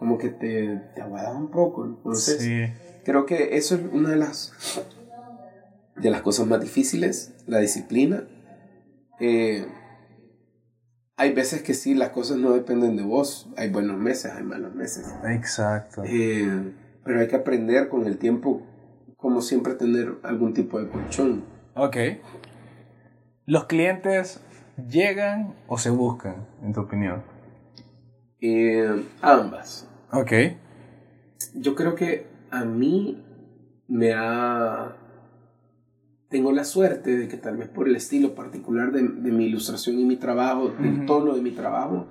[0.02, 1.86] como que te, te aguadas un poco.
[1.86, 2.72] Entonces,
[3.06, 4.52] creo que eso es una de las,
[5.96, 8.24] de las cosas más difíciles, la disciplina.
[9.20, 9.68] Eh,
[11.18, 13.48] hay veces que sí, las cosas no dependen de vos.
[13.58, 15.06] Hay buenos meses, hay malos meses.
[15.24, 16.02] Exacto.
[16.04, 16.74] Eh,
[17.06, 18.64] pero hay que aprender con el tiempo,
[19.18, 21.44] como siempre, tener algún tipo de colchón.
[21.76, 21.98] Ok.
[23.46, 24.42] ¿Los clientes
[24.90, 27.22] llegan o se buscan, en tu opinión?
[28.40, 29.88] Eh, ambas.
[30.14, 30.32] Ok.
[31.56, 33.24] Yo creo que a mí
[33.88, 34.96] me ha...
[36.30, 40.00] Tengo la suerte de que tal vez por el estilo particular de, de mi ilustración
[40.00, 42.08] y mi trabajo, del tono de mi trabajo,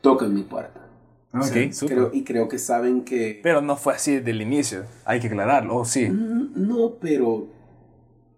[0.00, 0.86] tocan mi puerta.
[1.34, 3.40] Ok, creo, y creo que saben que...
[3.42, 6.08] Pero no fue así desde el inicio, hay que aclararlo, ¿o sí?
[6.08, 7.48] No, pero...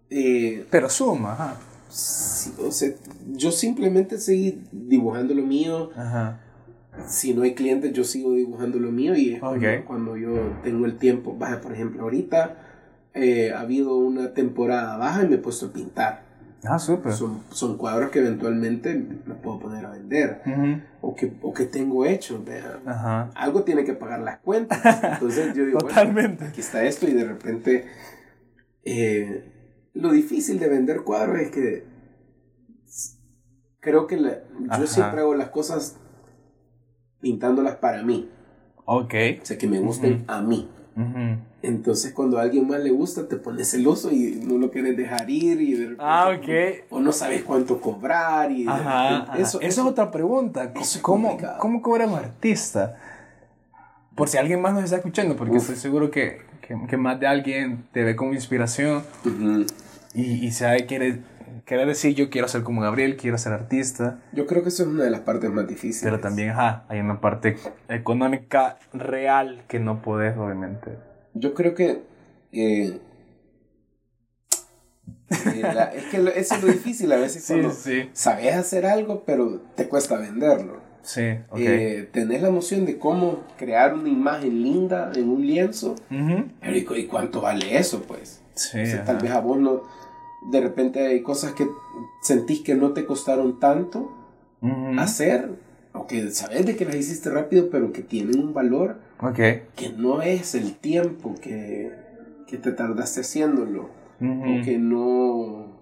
[0.09, 1.57] Eh, pero suma, ajá.
[1.87, 2.89] o sea,
[3.27, 5.91] yo simplemente seguí dibujando lo mío.
[5.95, 6.39] Ajá
[7.07, 9.41] si no hay clientes, yo sigo dibujando lo mío y es
[9.85, 11.35] cuando, yo tengo el tiempo.
[11.37, 12.57] Baja, por ejemplo, ahorita
[13.13, 16.29] eh, ha habido una temporada baja y me he puesto a pintar.
[16.63, 17.13] Ah, súper.
[17.13, 20.41] Son, son, cuadros que eventualmente me puedo poner a vender
[20.99, 22.43] o, que, o que tengo hecho.
[23.35, 24.79] Algo tiene que pagar las cuentas.
[25.03, 26.45] Entonces yo digo, Totalmente.
[26.45, 27.85] aquí está esto y de repente
[28.83, 29.45] eh,
[29.93, 31.85] lo difícil de vender cuadros es que
[33.79, 34.17] creo que
[34.77, 35.97] yo siempre hago las cosas
[37.21, 38.29] pintándolas para mí.
[38.85, 39.13] Ok.
[39.41, 40.69] O sea, que me gusten a mí.
[41.61, 45.29] Entonces, cuando a alguien más le gusta, te pones celoso y no lo quieres dejar
[45.29, 46.85] ir y de repente, ah, ok.
[46.89, 48.65] O no sabes cuánto cobrar y
[49.37, 50.73] Eso, Esa es otra pregunta.
[51.01, 52.97] ¿Cómo, ¿Cómo cobra un artista?
[54.15, 56.41] Por si alguien más nos está escuchando, porque estoy seguro que,
[56.89, 59.03] que, más de alguien te ve como inspiración
[60.13, 61.19] y, y sabe que
[61.65, 64.19] Quiere decir, yo quiero ser como Gabriel, quiero ser artista.
[64.33, 66.03] Yo creo que eso es una de las partes más difíciles.
[66.03, 67.57] Pero también, ajá, hay una parte
[67.87, 70.91] económica real que no puedes, obviamente.
[71.33, 72.03] Yo creo que...
[72.51, 72.99] Eh,
[75.29, 77.71] eh, es que eso es lo difícil a veces cuando
[78.13, 80.79] sabes hacer algo, pero te cuesta venderlo.
[81.01, 81.59] Sí, ok.
[81.59, 85.95] Eh, tenés la noción de cómo crear una imagen linda en un lienzo,
[86.61, 88.41] pero ¿y, cuánto vale eso, pues?
[88.53, 89.83] Sí, tal vez a vos no
[90.41, 91.67] de repente hay cosas que
[92.21, 94.15] sentís que no te costaron tanto
[94.97, 95.49] hacer,
[95.93, 98.99] o que sabes de que las hiciste rápido, pero que tienen un valor
[99.75, 101.91] que no es el tiempo que,
[102.47, 103.89] que te tardaste haciéndolo,
[104.21, 105.77] o que no...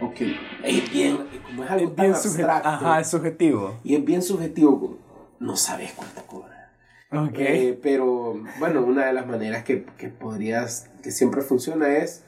[0.00, 3.74] O que es bien, como es algo bien abstracto, Ajá, es subjetivo.
[3.82, 4.98] Y es bien subjetivo,
[5.40, 6.70] no sabes cuánto cobra.
[7.10, 7.70] Okay.
[7.70, 12.22] Eh, pero bueno, una de las maneras que, que podrías, que siempre funciona es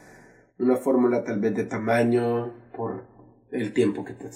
[0.58, 3.04] una fórmula tal vez de tamaño por
[3.50, 4.28] el tiempo que te,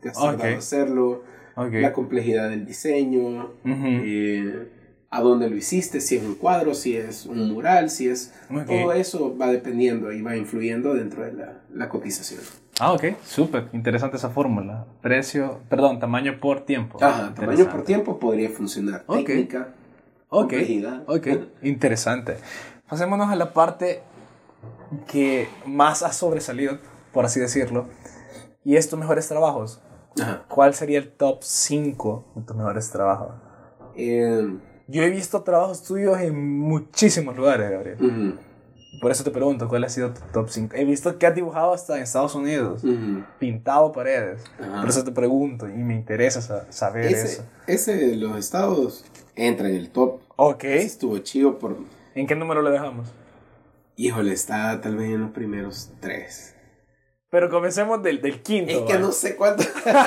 [0.00, 0.54] te has okay.
[0.54, 1.22] hacerlo,
[1.56, 4.68] la complejidad del diseño, eh,
[5.10, 8.32] a dónde lo hiciste, si es un cuadro, si es un mural, si es...
[8.48, 12.40] Todo eso va dependiendo y va influyendo dentro de la, la cotización.
[12.80, 14.86] Ah, ok, súper, interesante esa fórmula.
[15.02, 16.98] Precio, perdón, tamaño por tiempo.
[17.04, 19.04] Ajá, tamaño por tiempo podría funcionar.
[19.06, 19.74] Técnica,
[20.28, 21.02] complejidad.
[21.06, 21.28] Ok,
[21.62, 22.38] interesante.
[22.88, 24.00] Pasémonos a la parte
[25.06, 26.78] que más ha sobresalido,
[27.12, 27.86] por así decirlo,
[28.64, 29.80] y es tus mejores trabajos.
[30.48, 33.30] ¿Cuál sería el top 5 de tus mejores trabajos?
[33.96, 34.46] Eh,
[34.88, 38.38] Yo he visto trabajos tuyos en muchísimos lugares, Gabriel.
[39.00, 40.76] Por eso te pregunto, ¿cuál ha sido tu top 5?
[40.76, 42.82] He visto que has dibujado hasta en Estados Unidos,
[43.38, 44.42] pintado paredes.
[44.58, 47.44] Por eso te pregunto y me interesa saber ese, eso.
[47.66, 50.20] Ese de los estados entra en el top.
[50.36, 50.64] Ok.
[50.64, 51.76] estuvo chido por...
[52.14, 53.08] ¿En qué número lo dejamos?
[54.02, 56.56] Híjole, está tal vez en los primeros tres.
[57.30, 58.72] Pero comencemos del, del quinto.
[58.72, 59.62] Es que no sé cuánto.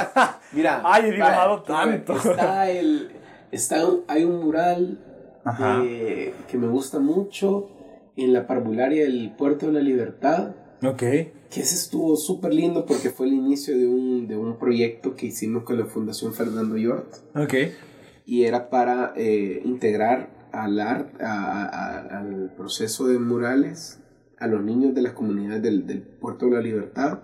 [0.51, 0.81] Mira.
[0.83, 2.13] Ay, he dibujado tanto.
[2.17, 3.09] Está el.
[3.53, 4.99] Está, hay un mural
[6.45, 7.69] que me gusta mucho
[8.17, 10.55] en la parvularia del Puerto de la Libertad.
[10.83, 10.99] Ok.
[10.99, 15.27] Que ese estuvo súper lindo porque fue el inicio de un, de un proyecto que
[15.27, 17.15] hicimos con la Fundación Fernando Yort.
[17.33, 17.53] Ok.
[18.25, 24.01] Y era para eh, integrar al, al proceso de murales
[24.39, 27.19] a los niños de las comunidades del, del Puerto de la Libertad.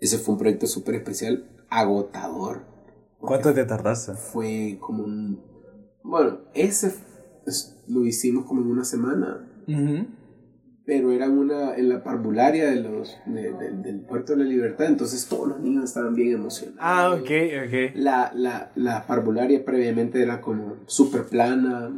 [0.00, 2.64] Ese fue un proyecto súper especial, agotador.
[3.18, 4.14] ¿Cuánto te tardaste?
[4.14, 5.40] Fue como un...
[6.02, 6.92] Bueno, ese
[7.86, 9.48] lo hicimos como en una semana.
[10.84, 15.46] Pero era una en la parvularia de los, del Puerto de la Libertad, entonces todos
[15.46, 16.80] los niños estaban bien emocionados.
[16.80, 17.30] Ah, ok,
[17.66, 17.94] ok.
[17.94, 21.88] La, la, la parvularia previamente era como súper plana,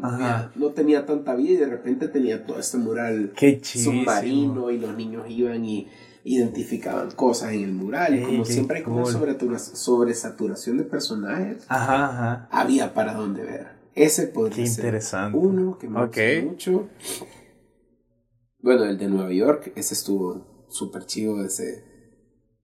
[0.54, 5.24] no tenía tanta vida y de repente tenía todo este mural submarino y los niños
[5.30, 5.88] iban y
[6.24, 8.18] identificaban cosas en el mural.
[8.18, 13.66] y como siempre hay como sobre sobresaturación de personajes, había para dónde ver.
[13.94, 15.00] Ese podría ser
[15.32, 16.20] uno que me gustó
[16.50, 16.88] mucho.
[18.64, 21.84] Bueno, el de Nueva York, ese estuvo súper chido, ese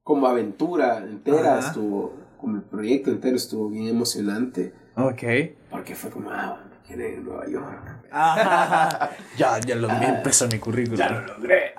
[0.03, 4.73] como aventura entera, estuvo, como el proyecto entero estuvo bien emocionante.
[4.97, 5.23] Ok.
[5.71, 6.59] Porque fue como, ah,
[6.89, 8.07] en Nueva York.
[9.37, 10.99] ya, ya lo vi, empezó mi currículum.
[10.99, 11.75] Ya lo logré.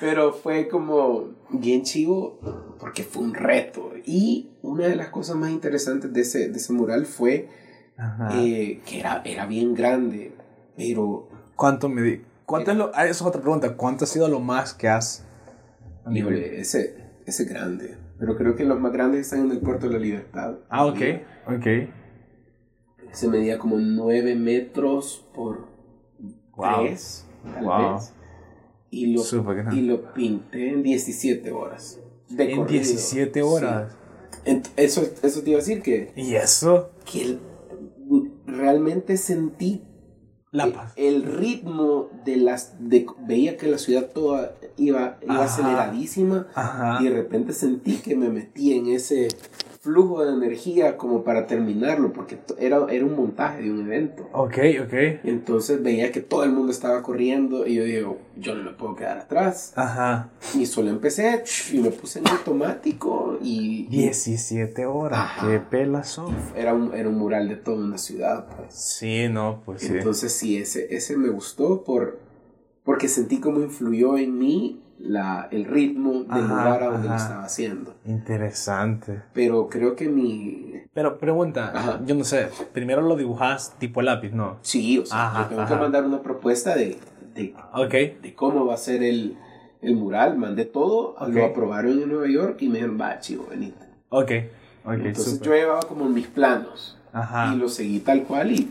[0.00, 2.40] pero fue como bien chivo
[2.80, 3.92] porque fue un reto.
[4.04, 7.48] Y una de las cosas más interesantes de ese, de ese mural fue
[8.32, 10.34] eh, que era, era bien grande,
[10.76, 11.28] pero...
[11.54, 12.02] ¿Cuánto me
[12.46, 13.76] ¿Cuánto es lo, ah, es otra pregunta.
[13.76, 15.26] ¿Cuánto ha sido lo más que has...
[16.10, 17.96] Híjole, ese, ese grande.
[18.18, 20.56] Pero creo que los más grandes están en el Puerto de la Libertad.
[20.68, 21.00] Ah, ok,
[21.46, 21.66] ok.
[23.12, 25.68] Se medía como 9 metros por
[26.56, 26.84] wow.
[26.84, 27.94] 3, tal wow.
[27.94, 28.12] vez.
[28.90, 29.22] Y lo,
[29.72, 32.00] y lo pinté en 17 horas.
[32.36, 33.96] en 17 horas.
[34.76, 36.12] Eso, eso te iba a decir que...
[36.14, 36.90] ¿Y eso?
[37.10, 37.38] Que
[38.46, 39.82] realmente sentí
[40.96, 42.74] el, ritmo de las.
[42.78, 46.46] De, veía que la ciudad toda iba, iba aceleradísima
[47.00, 49.28] y de repente sentí que me metí en ese
[49.84, 54.26] flujo de energía como para terminarlo, porque era, era un montaje de un evento.
[54.32, 54.94] Ok, ok.
[55.24, 58.96] Entonces veía que todo el mundo estaba corriendo y yo digo, yo no me puedo
[58.96, 59.74] quedar atrás.
[59.76, 60.30] Ajá.
[60.58, 63.84] Y solo empecé y me puse en automático y...
[63.88, 66.34] 17 horas, qué pelazón.
[66.56, 68.74] Era un, era un mural de toda una ciudad, pues.
[68.74, 72.13] Sí, no, pues Entonces sí, ese, ese me gustó por,
[72.84, 77.44] porque sentí cómo influyó en mí la, el ritmo del lugar a donde lo estaba
[77.44, 77.94] haciendo.
[78.04, 79.22] Interesante.
[79.32, 80.82] Pero creo que mi...
[80.92, 84.58] Pero pregunta, yo no sé, primero lo dibujas tipo lápiz, ¿no?
[84.62, 86.98] Sí, o sea, yo tengo que mandar una propuesta de,
[87.34, 87.54] de,
[88.22, 89.36] de cómo va a ser el,
[89.82, 90.38] el mural.
[90.38, 93.84] Mandé todo, lo aprobaron en Nueva York y me dijeron, va, chivo, venite.
[94.10, 94.30] Ok,
[94.84, 94.92] ok.
[94.92, 96.98] Entonces yo llevaba como mis planos
[97.52, 98.70] y lo seguí tal cual y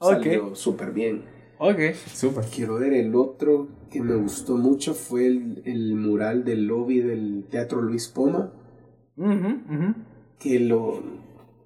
[0.00, 1.35] salió súper bien.
[1.58, 2.44] Ok, súper.
[2.44, 7.46] Quiero ver el otro que me gustó mucho fue el, el mural del lobby del
[7.50, 8.52] Teatro Luis Poma.
[10.38, 11.02] Que lo,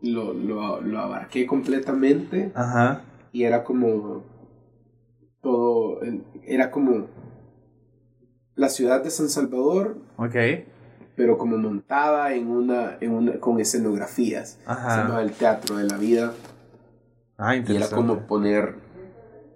[0.02, 2.52] lo, lo, lo, abarqué completamente.
[2.54, 3.02] Ajá.
[3.32, 4.22] Y era como
[5.40, 6.00] todo,
[6.44, 7.08] era como
[8.54, 9.98] la ciudad de San Salvador.
[10.16, 10.36] Ok.
[11.16, 14.60] Pero como montada en una, en una con escenografías.
[14.66, 14.94] Ajá.
[14.94, 16.32] Se llama el Teatro de la Vida.
[17.36, 17.72] Ah, interesante.
[17.72, 18.89] Y era como poner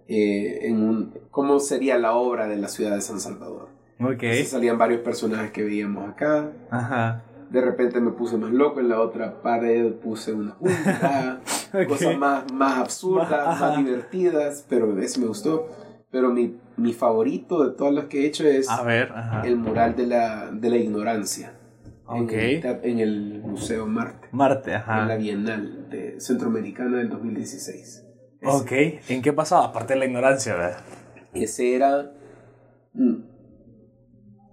[0.08, 3.68] eh, en un, cómo sería la obra de la ciudad de San Salvador.
[4.00, 4.44] Okay.
[4.44, 6.50] salían varios personajes que veíamos acá.
[6.70, 7.24] Ajá.
[7.50, 11.40] De repente me puse más loco, en la otra pared puse una junta,
[11.86, 15.68] cosas más, más absurdas, más divertidas, pero ese me gustó.
[16.10, 19.12] Pero mi, mi favorito de todas las que he hecho es A ver,
[19.44, 21.54] el mural de la, de la ignorancia.
[22.06, 22.56] Okay.
[22.56, 24.28] En, el, en, el, Museo Marte.
[24.30, 25.02] Marte, ajá.
[25.02, 28.03] En la Bienal de Centroamericana del 2016.
[28.46, 28.72] Ok,
[29.08, 29.66] ¿en qué pasaba?
[29.66, 30.80] Aparte de la ignorancia, ¿verdad?
[31.32, 32.12] Ese era...
[32.92, 33.22] Mm,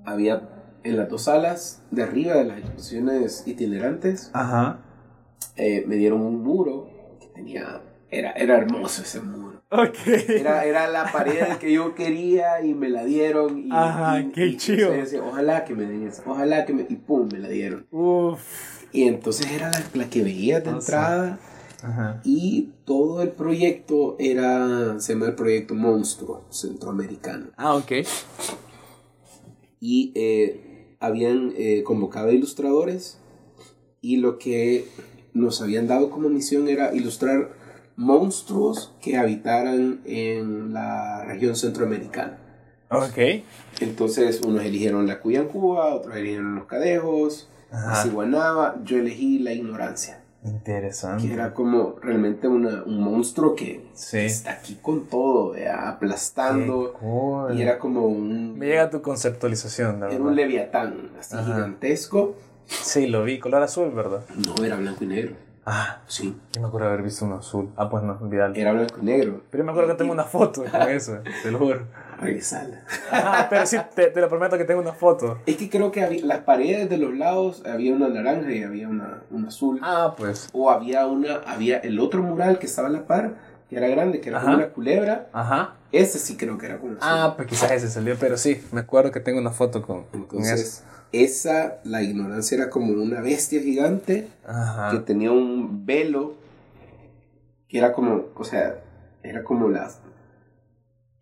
[0.05, 0.49] había
[0.83, 4.31] en las dos salas de arriba de las exposiciones itinerantes.
[4.33, 4.79] Ajá.
[5.55, 7.81] Eh, me dieron un muro que tenía...
[8.09, 9.61] Era, era hermoso ese muro.
[9.69, 9.95] Ok.
[10.27, 13.57] Era, era la pared que yo quería y me la dieron.
[13.57, 14.91] Y, Ajá, qué chido.
[15.25, 16.85] ojalá que me den eso, ojalá que me...
[16.89, 17.87] Y pum, me la dieron.
[17.89, 18.83] Uf.
[18.91, 21.39] Y entonces era la, la que veía de entrada.
[22.23, 27.47] Y todo el proyecto era, se llama el proyecto Monstruo Centroamericano.
[27.57, 27.91] Ah, ok.
[29.79, 33.17] Y eh, habían eh, convocado ilustradores
[34.01, 34.87] y lo que
[35.33, 37.53] nos habían dado como misión era ilustrar
[37.95, 42.37] monstruos que habitaran en la región centroamericana.
[42.89, 43.43] Ok.
[43.79, 50.20] Entonces, unos eligieron la Cuyancuba, otros eligieron los Cadejos, la Ciguanaba, yo elegí la ignorancia.
[50.43, 51.27] Interesante.
[51.27, 56.95] Que era como realmente una, un monstruo que está aquí con todo, aplastando.
[57.53, 58.57] Y era como un.
[58.57, 60.15] Me llega tu conceptualización, ¿verdad?
[60.15, 62.35] Era un leviatán, así gigantesco.
[62.65, 64.23] Sí, lo vi, color azul, ¿verdad?
[64.47, 65.35] No, era blanco y negro.
[65.65, 66.35] Ah, Sí.
[66.53, 67.69] yo me acuerdo haber visto uno azul.
[67.77, 68.57] Ah, pues no, olvidar.
[68.57, 69.41] Era blanco y negro.
[69.51, 71.85] Pero yo me acuerdo que tengo una foto con eso, te lo juro.
[72.19, 72.83] Revisarla.
[73.11, 75.39] Ah, pero sí, te, te lo prometo que tengo una foto.
[75.45, 78.87] Es que creo que había, las paredes de los lados había una naranja y había
[78.87, 79.79] una, una azul.
[79.83, 80.49] Ah, pues.
[80.53, 83.35] O había una, había el otro mural que estaba a la par,
[83.69, 85.27] que era grande, que era como una culebra.
[85.33, 85.75] Ajá.
[85.91, 86.99] Ese sí creo que era con azul.
[87.01, 90.05] Ah, pues quizás ese salió, pero sí, me acuerdo que tengo una foto con.
[90.13, 94.29] Entonces, esa, la ignorancia era como una bestia gigante
[94.91, 96.35] que tenía un velo
[97.67, 98.83] que era como, o sea,
[99.23, 99.89] era como la...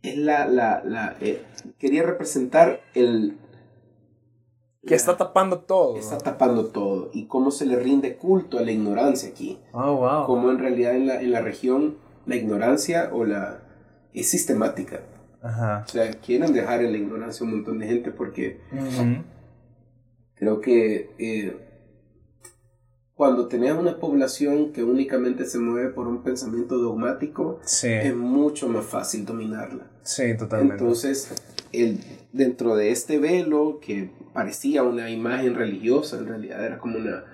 [0.02, 1.44] Es la, la, la, eh,
[1.78, 3.38] quería representar el...
[4.88, 5.98] Que está tapando todo.
[5.98, 9.60] está tapando todo y cómo se le rinde culto a la ignorancia aquí.
[9.74, 10.26] Oh, wow.
[10.26, 13.62] Cómo en realidad en la, en la región la ignorancia o la...
[14.14, 15.02] es sistemática.
[15.42, 15.86] Ajá.
[15.88, 18.60] O sea, quieren dejar en la ignorancia un montón de gente porque.
[20.36, 21.58] Creo que eh,
[23.14, 28.70] cuando tenés una población que únicamente se mueve por un pensamiento dogmático, Sí, es mucho
[28.70, 29.92] más fácil dominarla.
[30.02, 30.82] sí, totalmente.
[30.82, 31.34] Entonces,
[31.74, 32.00] el,
[32.32, 37.26] dentro de este velo que parecía una imagen religiosa, en realidad era como una,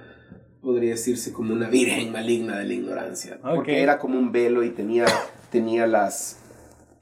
[0.64, 3.40] podría decirse como una virgen maligna de la ignorancia.
[3.44, 5.06] Porque era como un velo y tenía,
[5.52, 6.40] tenía las,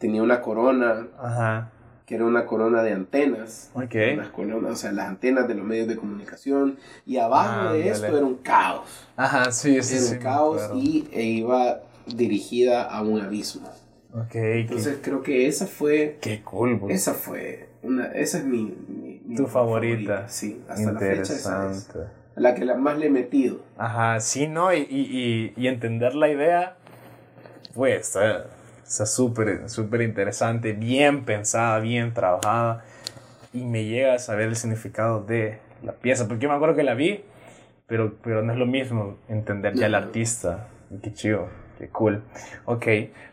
[0.04, 1.70] tenía una corona, Ajá.
[2.06, 3.72] que era una corona de antenas.
[3.74, 3.96] Ok.
[4.16, 6.78] Unas coronas, o sea, las antenas de los medios de comunicación.
[7.06, 7.90] Y abajo de Ándale.
[7.90, 9.08] esto era un caos.
[9.16, 10.14] Ajá, sí, sí, Era sí.
[10.16, 13.70] un caos y e iba dirigida a un abismo.
[14.14, 16.90] Ok, qué, Entonces creo que esa fue, qué cool, bro.
[16.90, 20.28] esa fue, una, esa es mi, mi- mi Tu favorita.
[20.28, 22.12] Sí, hasta la fecha esa es Interesante.
[22.36, 23.62] la que la más le he metido.
[23.78, 24.74] Ajá, sí, ¿no?
[24.74, 26.76] Y, y, y, y entender la idea,
[27.74, 28.48] pues, está
[28.86, 32.86] está súper, súper interesante, bien pensada, bien trabajada.
[33.54, 36.28] Y me llega a saber el significado de la pieza.
[36.28, 37.24] Porque yo me acuerdo que la vi,
[37.88, 40.68] pero, pero no es lo mismo entender ya al artista.
[41.02, 42.24] Qué chido, qué cool.
[42.66, 42.86] Ok,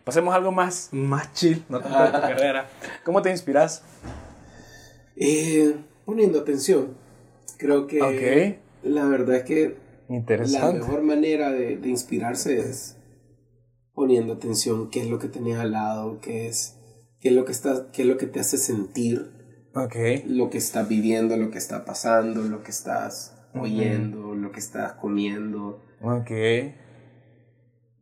[0.05, 2.67] pasemos a algo más, más chill, no tanto de tu carrera.
[3.05, 3.83] ¿Cómo te inspiras?
[5.17, 5.75] Eh,
[6.05, 6.95] poniendo atención,
[7.59, 9.77] creo que la verdad es que
[10.09, 10.79] la interesante.
[10.81, 12.97] mejor manera de, de inspirarse es
[14.01, 16.79] poniendo atención qué es lo que tenés al lado, qué es,
[17.21, 19.31] qué es lo que está, qué es lo que te hace sentir,
[19.75, 19.95] Ok,
[20.27, 24.95] lo que estás viviendo, lo que está pasando, lo que estás oyendo, lo que estás
[24.95, 25.83] comiendo.
[26.01, 26.31] ok.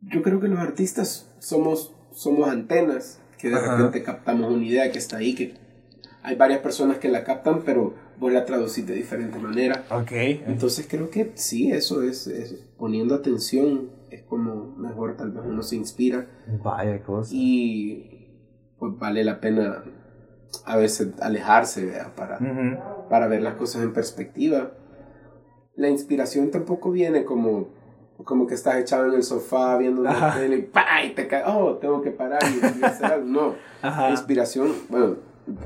[0.01, 3.75] Yo creo que los artistas somos, somos antenas que de Ajá.
[3.75, 5.55] repente captamos una idea que está ahí, que
[6.23, 9.83] hay varias personas que la captan, pero vos la traducís de diferente manera.
[9.91, 10.11] Ok,
[10.47, 15.61] Entonces creo que sí, eso es, es poniendo atención, es como mejor tal vez uno
[15.63, 16.27] se inspira
[16.63, 17.31] vaya cosa.
[17.33, 18.27] y
[18.77, 19.83] pues vale la pena
[20.65, 23.07] a veces alejarse para, Ujú.
[23.09, 24.71] para ver las cosas en perspectiva.
[25.75, 27.67] La inspiración tampoco viene como,
[28.23, 30.39] como que estás echado en el sofá viendo una Ajá.
[30.39, 31.03] tele y, ¡pa!
[31.03, 33.25] y te caes, oh, tengo que parar y, y hacer algo.
[33.27, 34.09] No, la Ajá.
[34.11, 35.17] inspiración, bueno,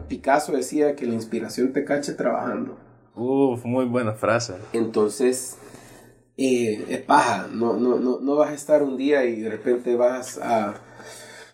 [0.08, 2.78] Picasso decía que la inspiración te cache trabajando.
[3.16, 4.54] Uf, muy buena frase.
[4.74, 5.58] Entonces,
[6.38, 7.48] eh, es paja.
[7.52, 10.76] No, no, no, no vas a estar un día y de repente vas a,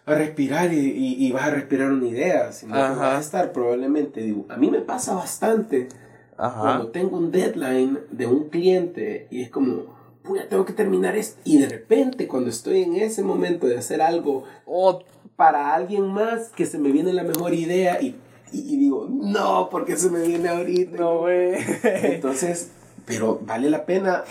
[0.05, 2.51] a respirar y, y- y vas a respirar una idea.
[2.51, 5.89] Sino que vas a estar probablemente, digo, a mí me pasa bastante
[6.37, 6.61] Ajá.
[6.61, 11.39] cuando tengo un deadline de un cliente y es como, puya, tengo que terminar esto.
[11.43, 15.01] Y de repente, cuando estoy en ese momento de hacer algo Oh,
[15.35, 18.15] para alguien más, que se me viene la mejor idea y,
[18.53, 20.97] y- digo, no, porque se me viene ahorita.
[20.97, 21.55] no, güey.
[21.83, 22.71] Entonces,
[23.05, 24.23] pero vale la pena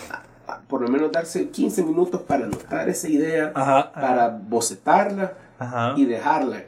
[0.68, 3.92] por lo menos darse 15 minutos para anotar esa idea, Ajá.
[3.92, 5.94] para bocetarla Ajá.
[5.96, 6.64] y dejarla.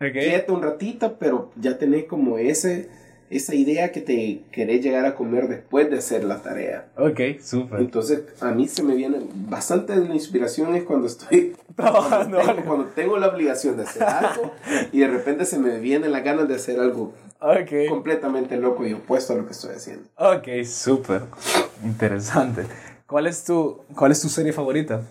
[0.00, 0.12] Ok.
[0.12, 2.88] Quédate un ratito, pero ya tenés como ese,
[3.28, 6.86] esa idea que te querés llegar a comer después de hacer la tarea.
[6.96, 7.80] Ok, súper.
[7.80, 9.18] Entonces, a mí se me viene
[9.48, 12.64] bastante de la inspiración es cuando estoy Trabajando tengo, algo.
[12.64, 14.52] cuando tengo la obligación de hacer algo
[14.90, 17.12] y de repente se me vienen las ganas de hacer algo
[17.42, 17.88] Ok.
[17.88, 20.04] completamente loco y opuesto a lo que estoy haciendo.
[20.16, 21.22] Ok, súper.
[21.84, 22.64] Interesante.
[23.10, 25.02] ¿Cuál es tu, cuál es tu serie favorita?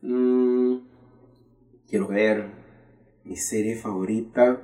[0.00, 0.76] Mm,
[1.88, 2.46] quiero ver
[3.24, 4.60] mi serie favorita.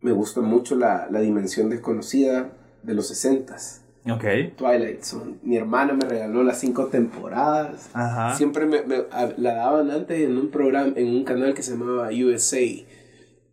[0.00, 2.52] Me gusta mucho la, la dimensión desconocida
[2.84, 3.80] de los 60s.
[4.08, 4.56] Ok.
[4.56, 5.38] Twilight Zone.
[5.42, 7.90] Mi hermana me regaló las cinco temporadas.
[7.92, 8.36] Ajá.
[8.36, 11.72] Siempre me, me- a- la daban antes en un programa, en un canal que se
[11.72, 12.60] llamaba USA.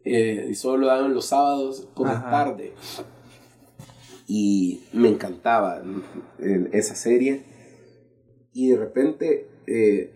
[0.05, 2.73] eh, y solo lo daban los sábados por la tarde.
[4.27, 5.81] Y me encantaba
[6.39, 7.51] eh, esa serie.
[8.53, 10.13] Y de repente, eh,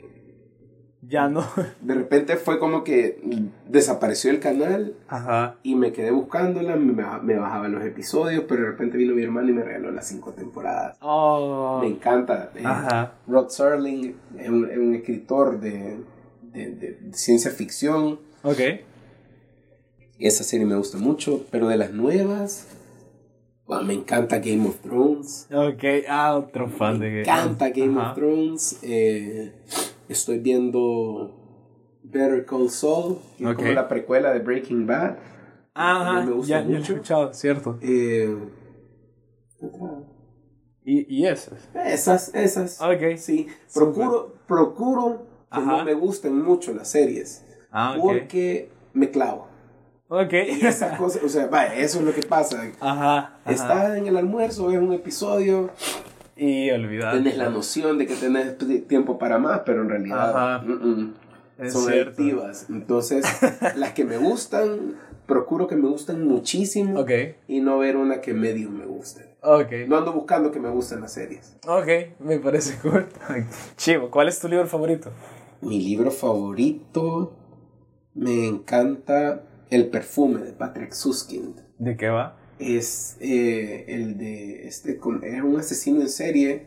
[1.07, 1.43] Ya no.
[1.81, 3.19] De repente fue como que
[3.69, 5.55] desapareció el canal Ajá.
[5.63, 9.23] y me quedé buscándola, me, baja- me bajaba los episodios, pero de repente vino mi
[9.23, 10.97] hermano y me regaló las cinco temporadas.
[11.01, 11.79] Oh.
[11.81, 12.51] Me encanta.
[12.55, 13.13] eh, Ajá.
[13.27, 15.97] Rod Serling es un, es un escritor de,
[16.51, 18.19] de- de ciencia ficción.
[18.43, 18.59] Ok.
[20.19, 22.67] Esa serie me gusta mucho, pero de las nuevas,
[23.67, 25.47] bueno, me encanta Game of Thrones.
[25.53, 25.83] Ok.
[26.07, 28.11] Ah, otro fan de Me encanta Game Ajá.
[28.11, 28.79] of Thrones.
[28.81, 29.53] eh,
[30.09, 31.35] estoy viendo
[32.03, 33.55] Better Call Saul, que es Ok.
[33.57, 35.17] como la precuela de Breaking Bad.
[35.73, 36.21] Ajá.
[36.25, 37.77] me gusta ya, ya lo he escuchado, cierto.
[37.81, 38.35] Eh,
[40.85, 41.51] Y, y eso.
[41.73, 42.81] Esas, esas.
[42.81, 43.17] Ok.
[43.17, 45.77] Sí, procuro, procuro que Ajá.
[45.79, 47.43] no me gusten mucho las series.
[47.71, 47.97] Ah.
[47.99, 49.47] Porque me clavo.
[50.09, 50.33] Ok.
[50.33, 52.61] Y esas cosas, o sea, vaya, eso es lo que pasa.
[52.79, 53.17] Ajá.
[53.17, 53.51] ajá.
[53.51, 55.69] Estás en el almuerzo, ves un episodio,
[56.35, 57.13] Y olvidar.
[57.13, 58.55] Tienes la noción de que tenés
[58.87, 60.65] tiempo para más, pero en realidad Ajá.
[60.65, 61.13] mm, mm,
[61.59, 62.21] Es son cierto.
[62.21, 62.67] adictivas.
[62.69, 63.25] Entonces,
[63.75, 64.95] las que me gustan,
[65.25, 67.11] procuro que me gusten muchísimo Ok.
[67.47, 69.35] y no ver una que medio me guste.
[69.41, 69.71] Ok.
[69.87, 71.57] No ando buscando que me gusten las series.
[71.67, 71.87] Ok,
[72.19, 73.07] me parece cool.
[73.75, 75.11] Chivo, ¿cuál es tu libro favorito?
[75.61, 77.33] Mi libro favorito
[78.13, 81.59] me encanta El perfume de Patrick Suskind.
[81.77, 82.37] ¿De qué va?
[82.59, 86.63] Es eh, el de este era un asesino en serie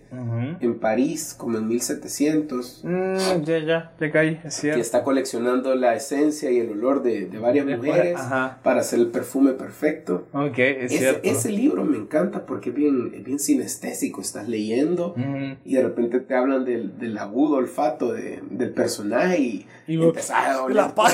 [0.60, 4.76] en París como en 1700 Mm, ya, ya, ya caí, es cierto.
[4.76, 8.60] que está coleccionando la esencia y el olor de, de varias De mujeres Ajá.
[8.62, 10.28] para hacer el perfume perfecto.
[10.32, 11.20] Ok, es Ese, cierto.
[11.24, 14.20] ese libro me encanta porque es bien, es bien sinestésico.
[14.20, 15.56] Estás leyendo Ujú.
[15.64, 20.46] y de repente te hablan del, del agudo olfato de- del personaje y, Y empezás
[20.56, 21.06] a oler la todo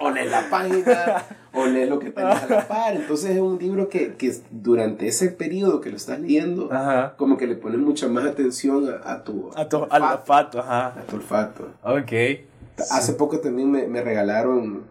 [0.00, 2.94] oler la página, oler lo que tenés a la par.
[2.96, 7.14] Entonces es un libro que, que durante ese periodo que lo estás leyendo, Ajá.
[7.16, 10.86] como que le pones mucha más atención a, a tu, A tu, al olfato, ajá.
[10.98, 11.68] a tu olfato.
[11.82, 12.12] Ok.
[12.90, 14.84] Hace poco también me, me regalaron,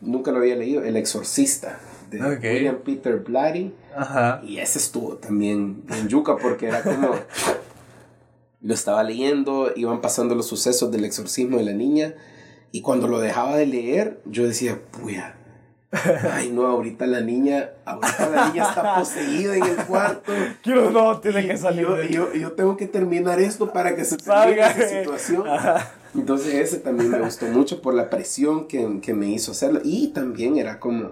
[0.00, 1.78] nunca lo había leído, El Exorcista
[2.10, 2.42] de Ok.
[2.44, 3.72] William Peter Blatty.
[3.96, 4.40] Ajá.
[4.44, 7.10] Y ese estuvo también en yuca porque era como...
[8.62, 12.14] lo estaba leyendo, iban pasando los sucesos del exorcismo de la niña
[12.72, 15.36] y cuando lo dejaba de leer yo decía, puya,
[16.32, 20.32] ay no, ahorita la niña, ahorita la niña está poseída en el cuarto.
[20.62, 21.82] Quiero no, tiene Y- que salir.
[21.82, 24.70] yo, de- yo, yo tengo que terminar esto para que se Salga.
[24.70, 25.46] esa situación.
[25.48, 25.92] Ajá.
[26.14, 29.80] Entonces ese también me gustó mucho por la presión que, que me hizo hacerlo.
[29.84, 31.10] Y también era como...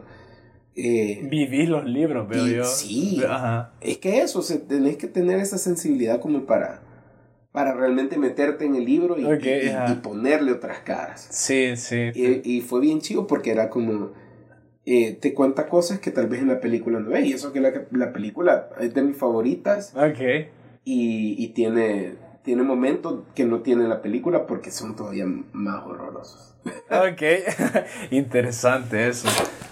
[0.77, 2.65] eh, Viví los libros, veo yo.
[2.65, 3.23] sí.
[3.29, 3.73] Ajá.
[3.81, 6.81] es que eso, o sea, tenés que tener esa sensibilidad como para,
[7.53, 11.27] para realmente meterte en el libro y, y- y- ponerle otras caras.
[11.31, 12.11] Sí, sí.
[12.15, 14.13] Y, y fue bien chido porque era como...
[14.87, 17.25] eh, te cuenta cosas que tal vez en la película no ves.
[17.27, 20.21] Y eso que la, la película es de mis favoritas Ok.
[20.85, 26.55] y, y tiene, tiene momentos que no tiene la película porque son todavía más horrorosos.
[26.91, 27.23] Ok.
[28.11, 29.29] Interesante eso.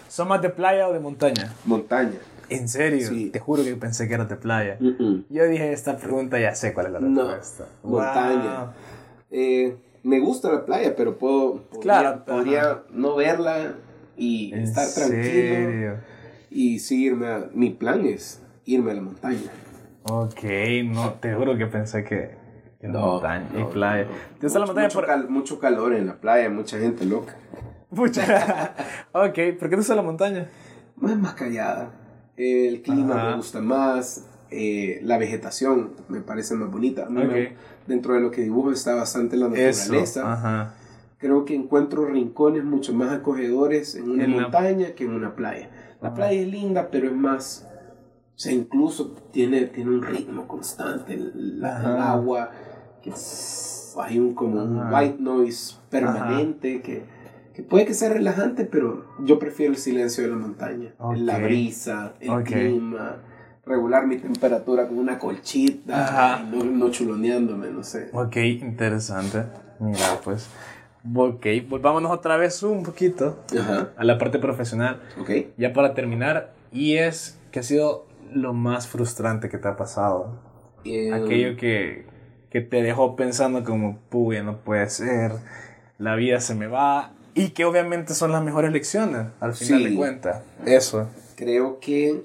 [0.09, 1.53] ¿Son más de playa o de montaña?
[1.65, 2.19] Montaña.
[2.49, 3.09] ¿En serio?
[3.09, 3.31] Sí.
[3.31, 4.77] Te juro que pensé que era de playa.
[5.31, 7.67] Yo dije, esta pregunta ya sé cuál es la No, respuesta.
[7.83, 8.65] montaña.
[8.65, 8.73] Wow.
[9.31, 12.83] Eh, me gusta la playa, pero puedo podría, Claro, podría ajá.
[12.91, 13.75] no verla
[14.23, 15.23] y ¿En estar tranquilo.
[15.25, 15.97] serio?
[16.51, 19.51] Y sí irme a, mi plan es irme a la montaña.
[20.05, 20.43] Ok,
[20.85, 22.37] no, te juro que pensé que
[22.81, 24.05] era No, montaña no, y playa.
[24.05, 24.11] no.
[24.39, 25.07] ¿Te gusta la Mucho- montaña mucho, por...?
[25.07, 27.35] cal- mucho calor en la playa, mucha gente loca.
[27.95, 28.75] Pucha.
[29.13, 30.49] ok, ¿por qué te gusta la montaña?
[31.03, 31.91] Es más callada.
[32.37, 33.31] El clima Ajá.
[33.31, 34.27] me gusta más.
[34.51, 37.07] eh, la vegetación me parece más bonita.
[37.09, 37.55] Mí me-
[37.87, 39.81] dentro de lo que dibujo está bastante la Eso.
[39.85, 40.33] naturaleza.
[40.33, 40.75] Ajá.
[41.23, 45.37] Creo que encuentro rincones mucho más acogedores en una En la- montaña que en una
[45.37, 45.71] playa.
[46.01, 46.17] La Ajá.
[46.17, 47.69] playa es linda, pero es más.
[48.35, 51.15] O sea, incluso tiene, tiene un ritmo constante.
[51.15, 52.51] El, la- el agua,
[53.01, 54.99] que es- hay un como un Ajá.
[55.01, 57.05] white noise permanente que,
[57.55, 60.93] que puede que sea relajante, pero yo prefiero el silencio de la montaña.
[61.15, 61.43] La Ok.
[61.45, 62.43] brisa, el Ok.
[62.47, 63.19] clima,
[63.65, 68.11] regular mi temperatura con una colchita, y no, no chuloneándome, no sé.
[68.13, 69.45] Ok, interesante.
[69.79, 70.49] Mira, pues.
[71.15, 75.03] Ok, volvámonos otra vez un poquito Ajá, a la parte profesional.
[75.21, 75.31] ok.
[75.57, 80.41] Ya para terminar, y es que ha sido lo más frustrante que te ha pasado.
[80.85, 82.07] Eh, Aquello que,
[82.51, 85.33] que te dejó pensando como, puya, no puede ser,
[85.99, 87.13] la vida se me va.
[87.35, 89.89] Y que obviamente son las mejores lecciones, al final Sí.
[89.91, 90.43] de cuentas.
[90.67, 91.09] Eso.
[91.35, 92.23] Creo que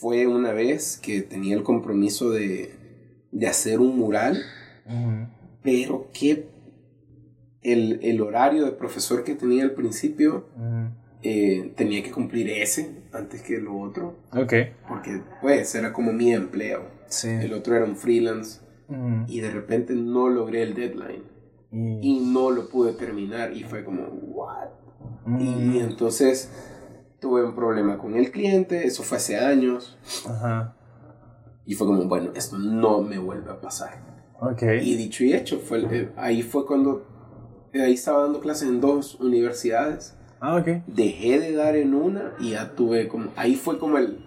[0.00, 2.74] fue una vez que tenía el compromiso de,
[3.30, 4.42] de hacer un mural,
[4.84, 5.28] Ujú.
[5.62, 6.48] pero que
[7.62, 10.90] el, el horario de profesor que tenía al principio Ujú.
[11.22, 14.52] eh, tenía que cumplir ese antes que lo otro, Ok.
[14.88, 16.82] porque pues era como mi empleo.
[17.06, 17.28] Sí.
[17.28, 19.24] El otro era un freelance Ujú.
[19.28, 21.22] y de repente no logré el deadline.
[21.74, 24.68] y no lo pude terminar y fue como, what?
[25.24, 25.72] Mm.
[25.74, 26.50] Y entonces
[27.18, 29.96] tuve un problema con el cliente, eso fue hace años.
[30.28, 30.76] Ajá.
[31.64, 34.02] Y fue como, bueno, esto no me vuelve a pasar.
[34.40, 34.62] Ok.
[34.82, 37.06] Y dicho y hecho, fue, eh, ahí fue cuando,
[37.80, 40.14] ahí estaba dando clases en dos universidades.
[40.40, 40.82] Ah, ok.
[40.86, 44.18] Dejé de dar en una y ya tuve como, ahí fue como el,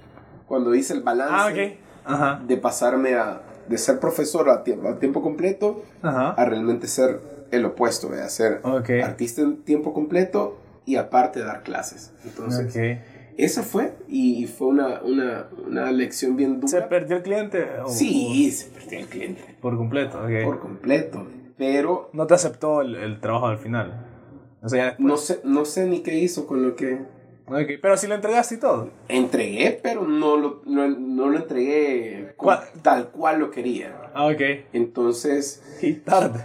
[0.47, 1.77] cuando hice el balance Ah, ok.
[2.05, 2.41] Ajá.
[2.47, 6.29] de pasarme a, de ser profesor a tiempo, a tiempo completo Ajá.
[6.31, 7.19] a realmente ser
[7.51, 8.89] el opuesto, de ser Ok.
[9.03, 12.13] artista en tiempo completo y aparte dar clases.
[12.23, 13.01] Entonces, Ok.
[13.37, 16.67] esa fue y fue una, una, una lección bien dura.
[16.69, 17.65] ¿Se perdió el cliente?
[17.87, 20.43] Sí, se perdió el cliente Por completo, ok.
[20.45, 21.27] por completo.
[21.57, 23.93] Pero No te aceptó el, el trabajo al final.
[24.61, 25.07] O sea, ya después.
[25.07, 26.99] no sé, no sé ni qué hizo con lo que
[27.47, 28.89] Ok, Pero si lo entregaste y todo.
[29.07, 32.35] entregué, pero no lo, no, no lo entregué
[32.81, 33.95] tal cual lo quería.
[34.15, 34.41] Ah, ok.
[34.73, 36.43] Entonces, Y tarde.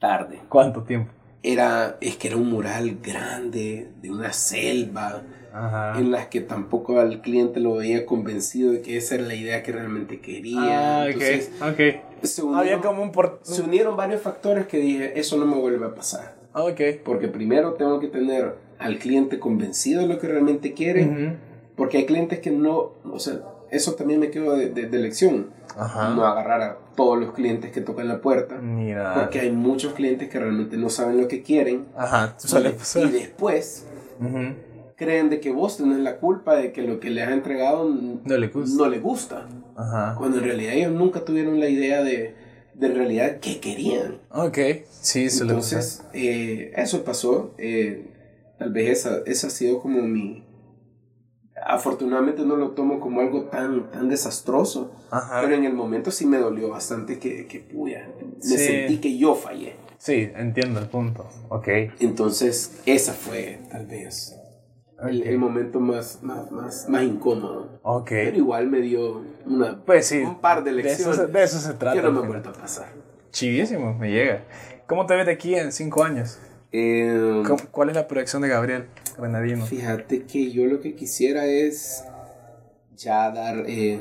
[0.00, 0.40] tarde.
[0.48, 1.12] ¿Cuánto tiempo?
[1.44, 5.98] Era, es que era un mural grande, de una selva, Ajá.
[6.00, 9.62] en las que tampoco al cliente lo veía convencido de que esa era la idea
[9.62, 11.02] que realmente quería.
[11.02, 12.13] Ah, Entonces, ok.
[12.28, 13.40] Se Había unieron, como un por...
[13.42, 16.34] se unieron varios factores que dije, eso no me vuelve a pasar.
[16.52, 16.80] Ah, Ok.
[17.04, 21.36] Porque primero tengo que tener al cliente convencido de lo que realmente quiere, Ujú.
[21.76, 25.50] porque hay clientes que no, o sea, eso también me quedó de, de- de lección.
[25.76, 26.10] Ajá.
[26.14, 29.14] No agarrar a todos los clientes que tocan la puerta, Mira.
[29.14, 31.86] porque hay muchos clientes que realmente no saben lo que quieren.
[31.96, 32.36] Ajá.
[32.44, 33.84] y, y después
[34.20, 34.54] Ujú.
[34.96, 38.36] Creen de que vos tenés la culpa de que lo que les has entregado No
[38.36, 38.76] le gusta.
[38.76, 39.48] no les gusta.
[39.76, 40.14] Ajá.
[40.18, 42.34] Cuando en realidad ellos nunca tuvieron la idea de,
[42.74, 44.18] de realidad qué querían.
[44.30, 44.58] Ok.
[44.90, 45.42] Sí, pasar.
[45.42, 47.54] Entonces, eh, eso pasó.
[47.58, 48.10] eh,
[48.58, 50.44] tal vez esa, esa ha sido como mi...
[51.66, 55.40] Afortunadamente no lo tomo como algo tan, tan desastroso, Ajá.
[55.40, 58.58] pero en el momento sí me dolió bastante que, que puya, me Sí.
[58.58, 59.74] sentí que yo fallé.
[59.96, 61.26] Sí, entiendo el punto.
[61.48, 61.68] Ok.
[62.00, 64.36] Entonces, esa fue tal vez
[65.08, 67.78] el, el momento más, más, más, más incómodo.
[67.82, 68.08] Ok.
[68.10, 70.18] Pero igual me dio una, Pues sí.
[70.18, 71.96] un par de De eso, lecciones de eso se trata.
[71.96, 72.28] que no me final.
[72.28, 72.86] vuelto a pasar.
[73.30, 74.44] Chivísimo, me llega.
[74.86, 76.38] ¿Cómo te ves de aquí en cinco años?
[76.72, 78.86] Eh, ¿Cómo- ¿Cuál es la proyección de Gabriel
[79.16, 79.64] Granadino?
[79.66, 82.04] Fíjate que yo lo que quisiera es
[82.96, 84.00] ya dar eh,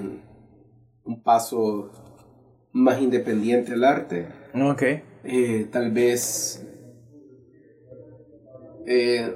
[1.03, 1.91] un paso
[2.71, 4.27] más independiente al arte.
[4.55, 4.83] Ok.
[5.25, 6.65] Eh, tal vez...
[8.85, 9.35] eh,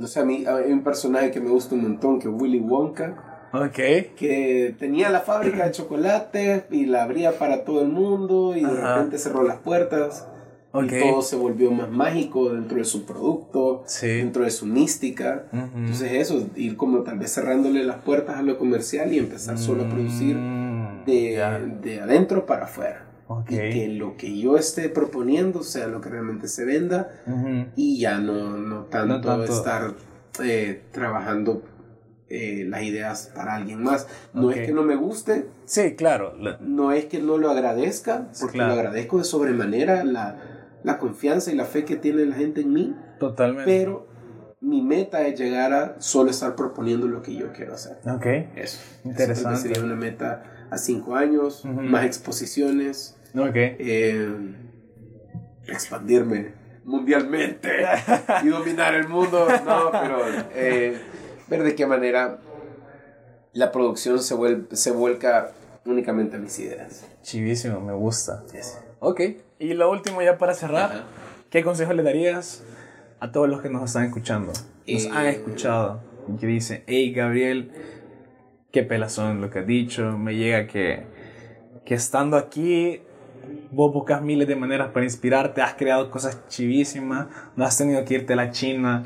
[0.00, 2.58] no sé, a mí hay un personaje que me gusta un montón, que es Willy
[2.58, 3.74] Wonka, Ok.
[4.16, 8.70] que tenía la fábrica de chocolate y la abría para todo el mundo y de
[8.70, 10.26] repente cerró las puertas.
[10.72, 10.84] Ok.
[10.92, 14.06] Y todo se volvió más mágico dentro de su producto, Sí.
[14.06, 15.46] dentro de su mística.
[15.52, 15.78] Ujú.
[15.78, 19.84] Entonces eso, ir como tal vez cerrándole las puertas a lo comercial y empezar solo
[19.84, 23.04] a producir Mm, de, de adentro para afuera.
[23.32, 23.50] Ok.
[23.52, 27.66] Y que lo que yo esté proponiendo sea lo que realmente se venda Ujú.
[27.76, 29.52] y ya no, no, tanto, No tanto.
[29.56, 29.94] estar
[30.42, 31.62] eh, trabajando
[32.28, 34.08] eh, las ideas para alguien más.
[34.34, 34.56] No Ok.
[34.56, 36.34] es que no me guste, Sí, claro.
[36.38, 38.74] la- no es que no lo agradezca, porque claro.
[38.74, 40.36] lo agradezco de sobremanera la,
[40.82, 43.64] la confianza y la fe que tiene la gente en mí, Totalmente.
[43.70, 44.08] pero
[44.60, 47.98] mi meta es llegar a solo estar proponiendo lo que yo quiero hacer.
[48.06, 48.26] Ok.
[48.56, 48.78] Eso.
[49.04, 49.54] Interesante.
[49.54, 51.80] Eso sería una meta a cinco años, Ujú.
[51.80, 53.54] más exposiciones, Ok.
[53.54, 54.28] eh,
[55.66, 56.52] expandirme
[56.84, 57.68] mundialmente
[58.42, 59.46] y dominar el mundo.
[59.64, 60.20] No, pero
[60.54, 60.98] eh,
[61.48, 62.38] ver de qué manera
[63.52, 65.52] la producción se, vuel- se vuelca
[65.84, 67.06] únicamente a mis ideas.
[67.22, 68.44] Chivísimo, me gusta.
[68.52, 68.78] Yes.
[69.00, 69.20] Ok.
[69.58, 70.90] Y lo último ya para cerrar.
[70.92, 71.04] Ajá.
[71.50, 72.62] ¿Qué consejo le darías
[73.18, 74.48] a todos los que nos están escuchando?
[74.52, 76.00] Nos Eh, han escuchado.
[76.28, 77.72] Y que dicen, hey Gabriel,
[78.72, 80.16] qué pelazón lo que has dicho.
[80.16, 81.02] Me llega que,
[81.84, 83.02] que estando aquí,
[83.72, 85.62] vos buscas miles de maneras para inspirarte.
[85.62, 87.28] Has creado cosas chivísimas.
[87.56, 89.04] No has tenido que irte a la China.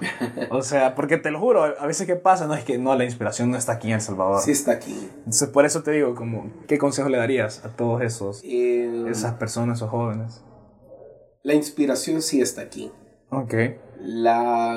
[0.50, 3.04] O sea, porque te lo juro, a veces que pasa, no es que no, la
[3.04, 4.40] inspiración no está aquí en El Salvador.
[4.40, 5.08] Sí está aquí.
[5.18, 9.34] Entonces, por eso te digo, como, ¿qué consejo le darías a todos esos, Eh, esas
[9.34, 10.42] personas o jóvenes?
[11.42, 12.90] la inspiración sí está aquí.
[13.28, 13.54] Ok.
[14.00, 14.74] La,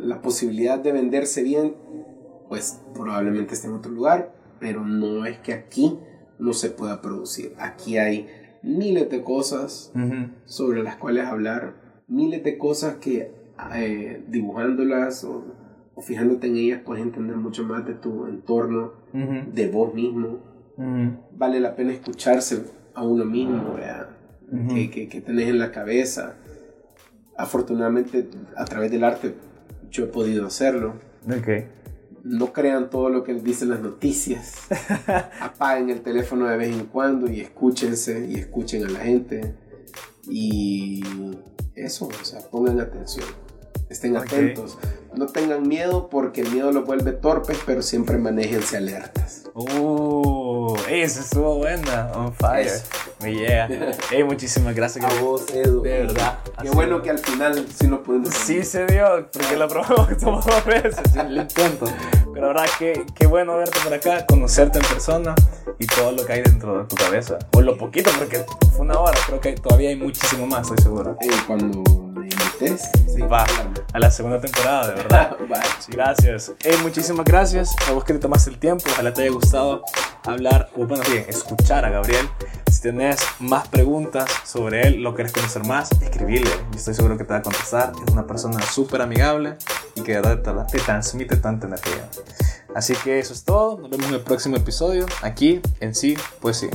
[0.00, 1.76] la posibilidad de venderse bien,
[2.48, 5.98] pues probablemente esté en otro lugar, pero no es que aquí
[6.40, 7.54] no se pueda producir.
[7.58, 8.28] Aquí hay
[8.62, 9.92] miles de cosas
[10.44, 11.74] sobre las cuales hablar,
[12.08, 13.30] miles de cosas que
[13.74, 15.44] eh, dibujándolas o,
[15.94, 20.38] o fijándote en ellas puedes entender mucho más de tu entorno, de vos mismo.
[21.32, 23.76] Vale la pena escucharse a uno mismo.
[24.52, 24.74] Ujú.
[24.74, 26.34] que, que, que tenés en la cabeza.
[27.36, 29.34] Afortunadamente, a través del arte,
[29.90, 30.94] yo he podido hacerlo.
[31.26, 31.48] Ok.
[32.22, 34.54] No crean todo lo que dicen las noticias.
[35.40, 39.54] Apaguen el teléfono de vez en cuando y escúchense y escuchen a la gente.
[40.28, 41.02] Y
[41.74, 43.26] eso, o sea, pongan atención.
[43.88, 44.78] Estén atentos.
[45.16, 49.44] No tengan miedo porque el miedo los vuelve torpes, pero siempre manéjense alertas.
[49.54, 52.12] Uh, esa estuvo buena.
[52.14, 52.70] On fire.
[53.20, 53.68] Me llega.
[54.10, 55.04] Hey, muchísimas gracias.
[55.04, 55.82] A vos, Edu.
[55.82, 56.38] De verdad.
[56.62, 58.32] Qué bueno que al final sí nos pudimos.
[58.34, 61.00] Sí se dio, porque la probamos como dos veces.
[61.28, 61.86] Lo intento.
[62.32, 65.34] Pero la verdad que qué bueno verte por acá, conocerte en persona
[65.78, 67.38] y todo lo que hay dentro de tu cabeza.
[67.52, 69.18] O lo poquito, porque fue una hora.
[69.26, 71.16] Creo que todavía hay muchísimo más, estoy seguro.
[71.20, 71.82] Eh, cuando
[72.60, 73.46] sí, Va
[73.92, 75.36] a la segunda temporada, de verdad.
[75.80, 76.52] Sí, gracias.
[76.60, 78.84] Hey, muchísimas gracias a vos que te tomaste el tiempo.
[78.90, 79.82] Ojalá te haya gustado
[80.24, 82.28] hablar, o bueno, bien, escuchar a Gabriel.
[82.70, 86.50] Si tenés más preguntas sobre él, lo querés conocer más, escribile.
[86.70, 87.92] Yo estoy seguro que te va a contestar.
[88.06, 89.56] Es una persona súper amigable
[89.94, 92.08] y que de verdad te, te transmite tanta energía.
[92.74, 93.78] Así que eso es todo.
[93.78, 96.68] Nos vemos en el próximo episodio aquí en Sí, pues sí.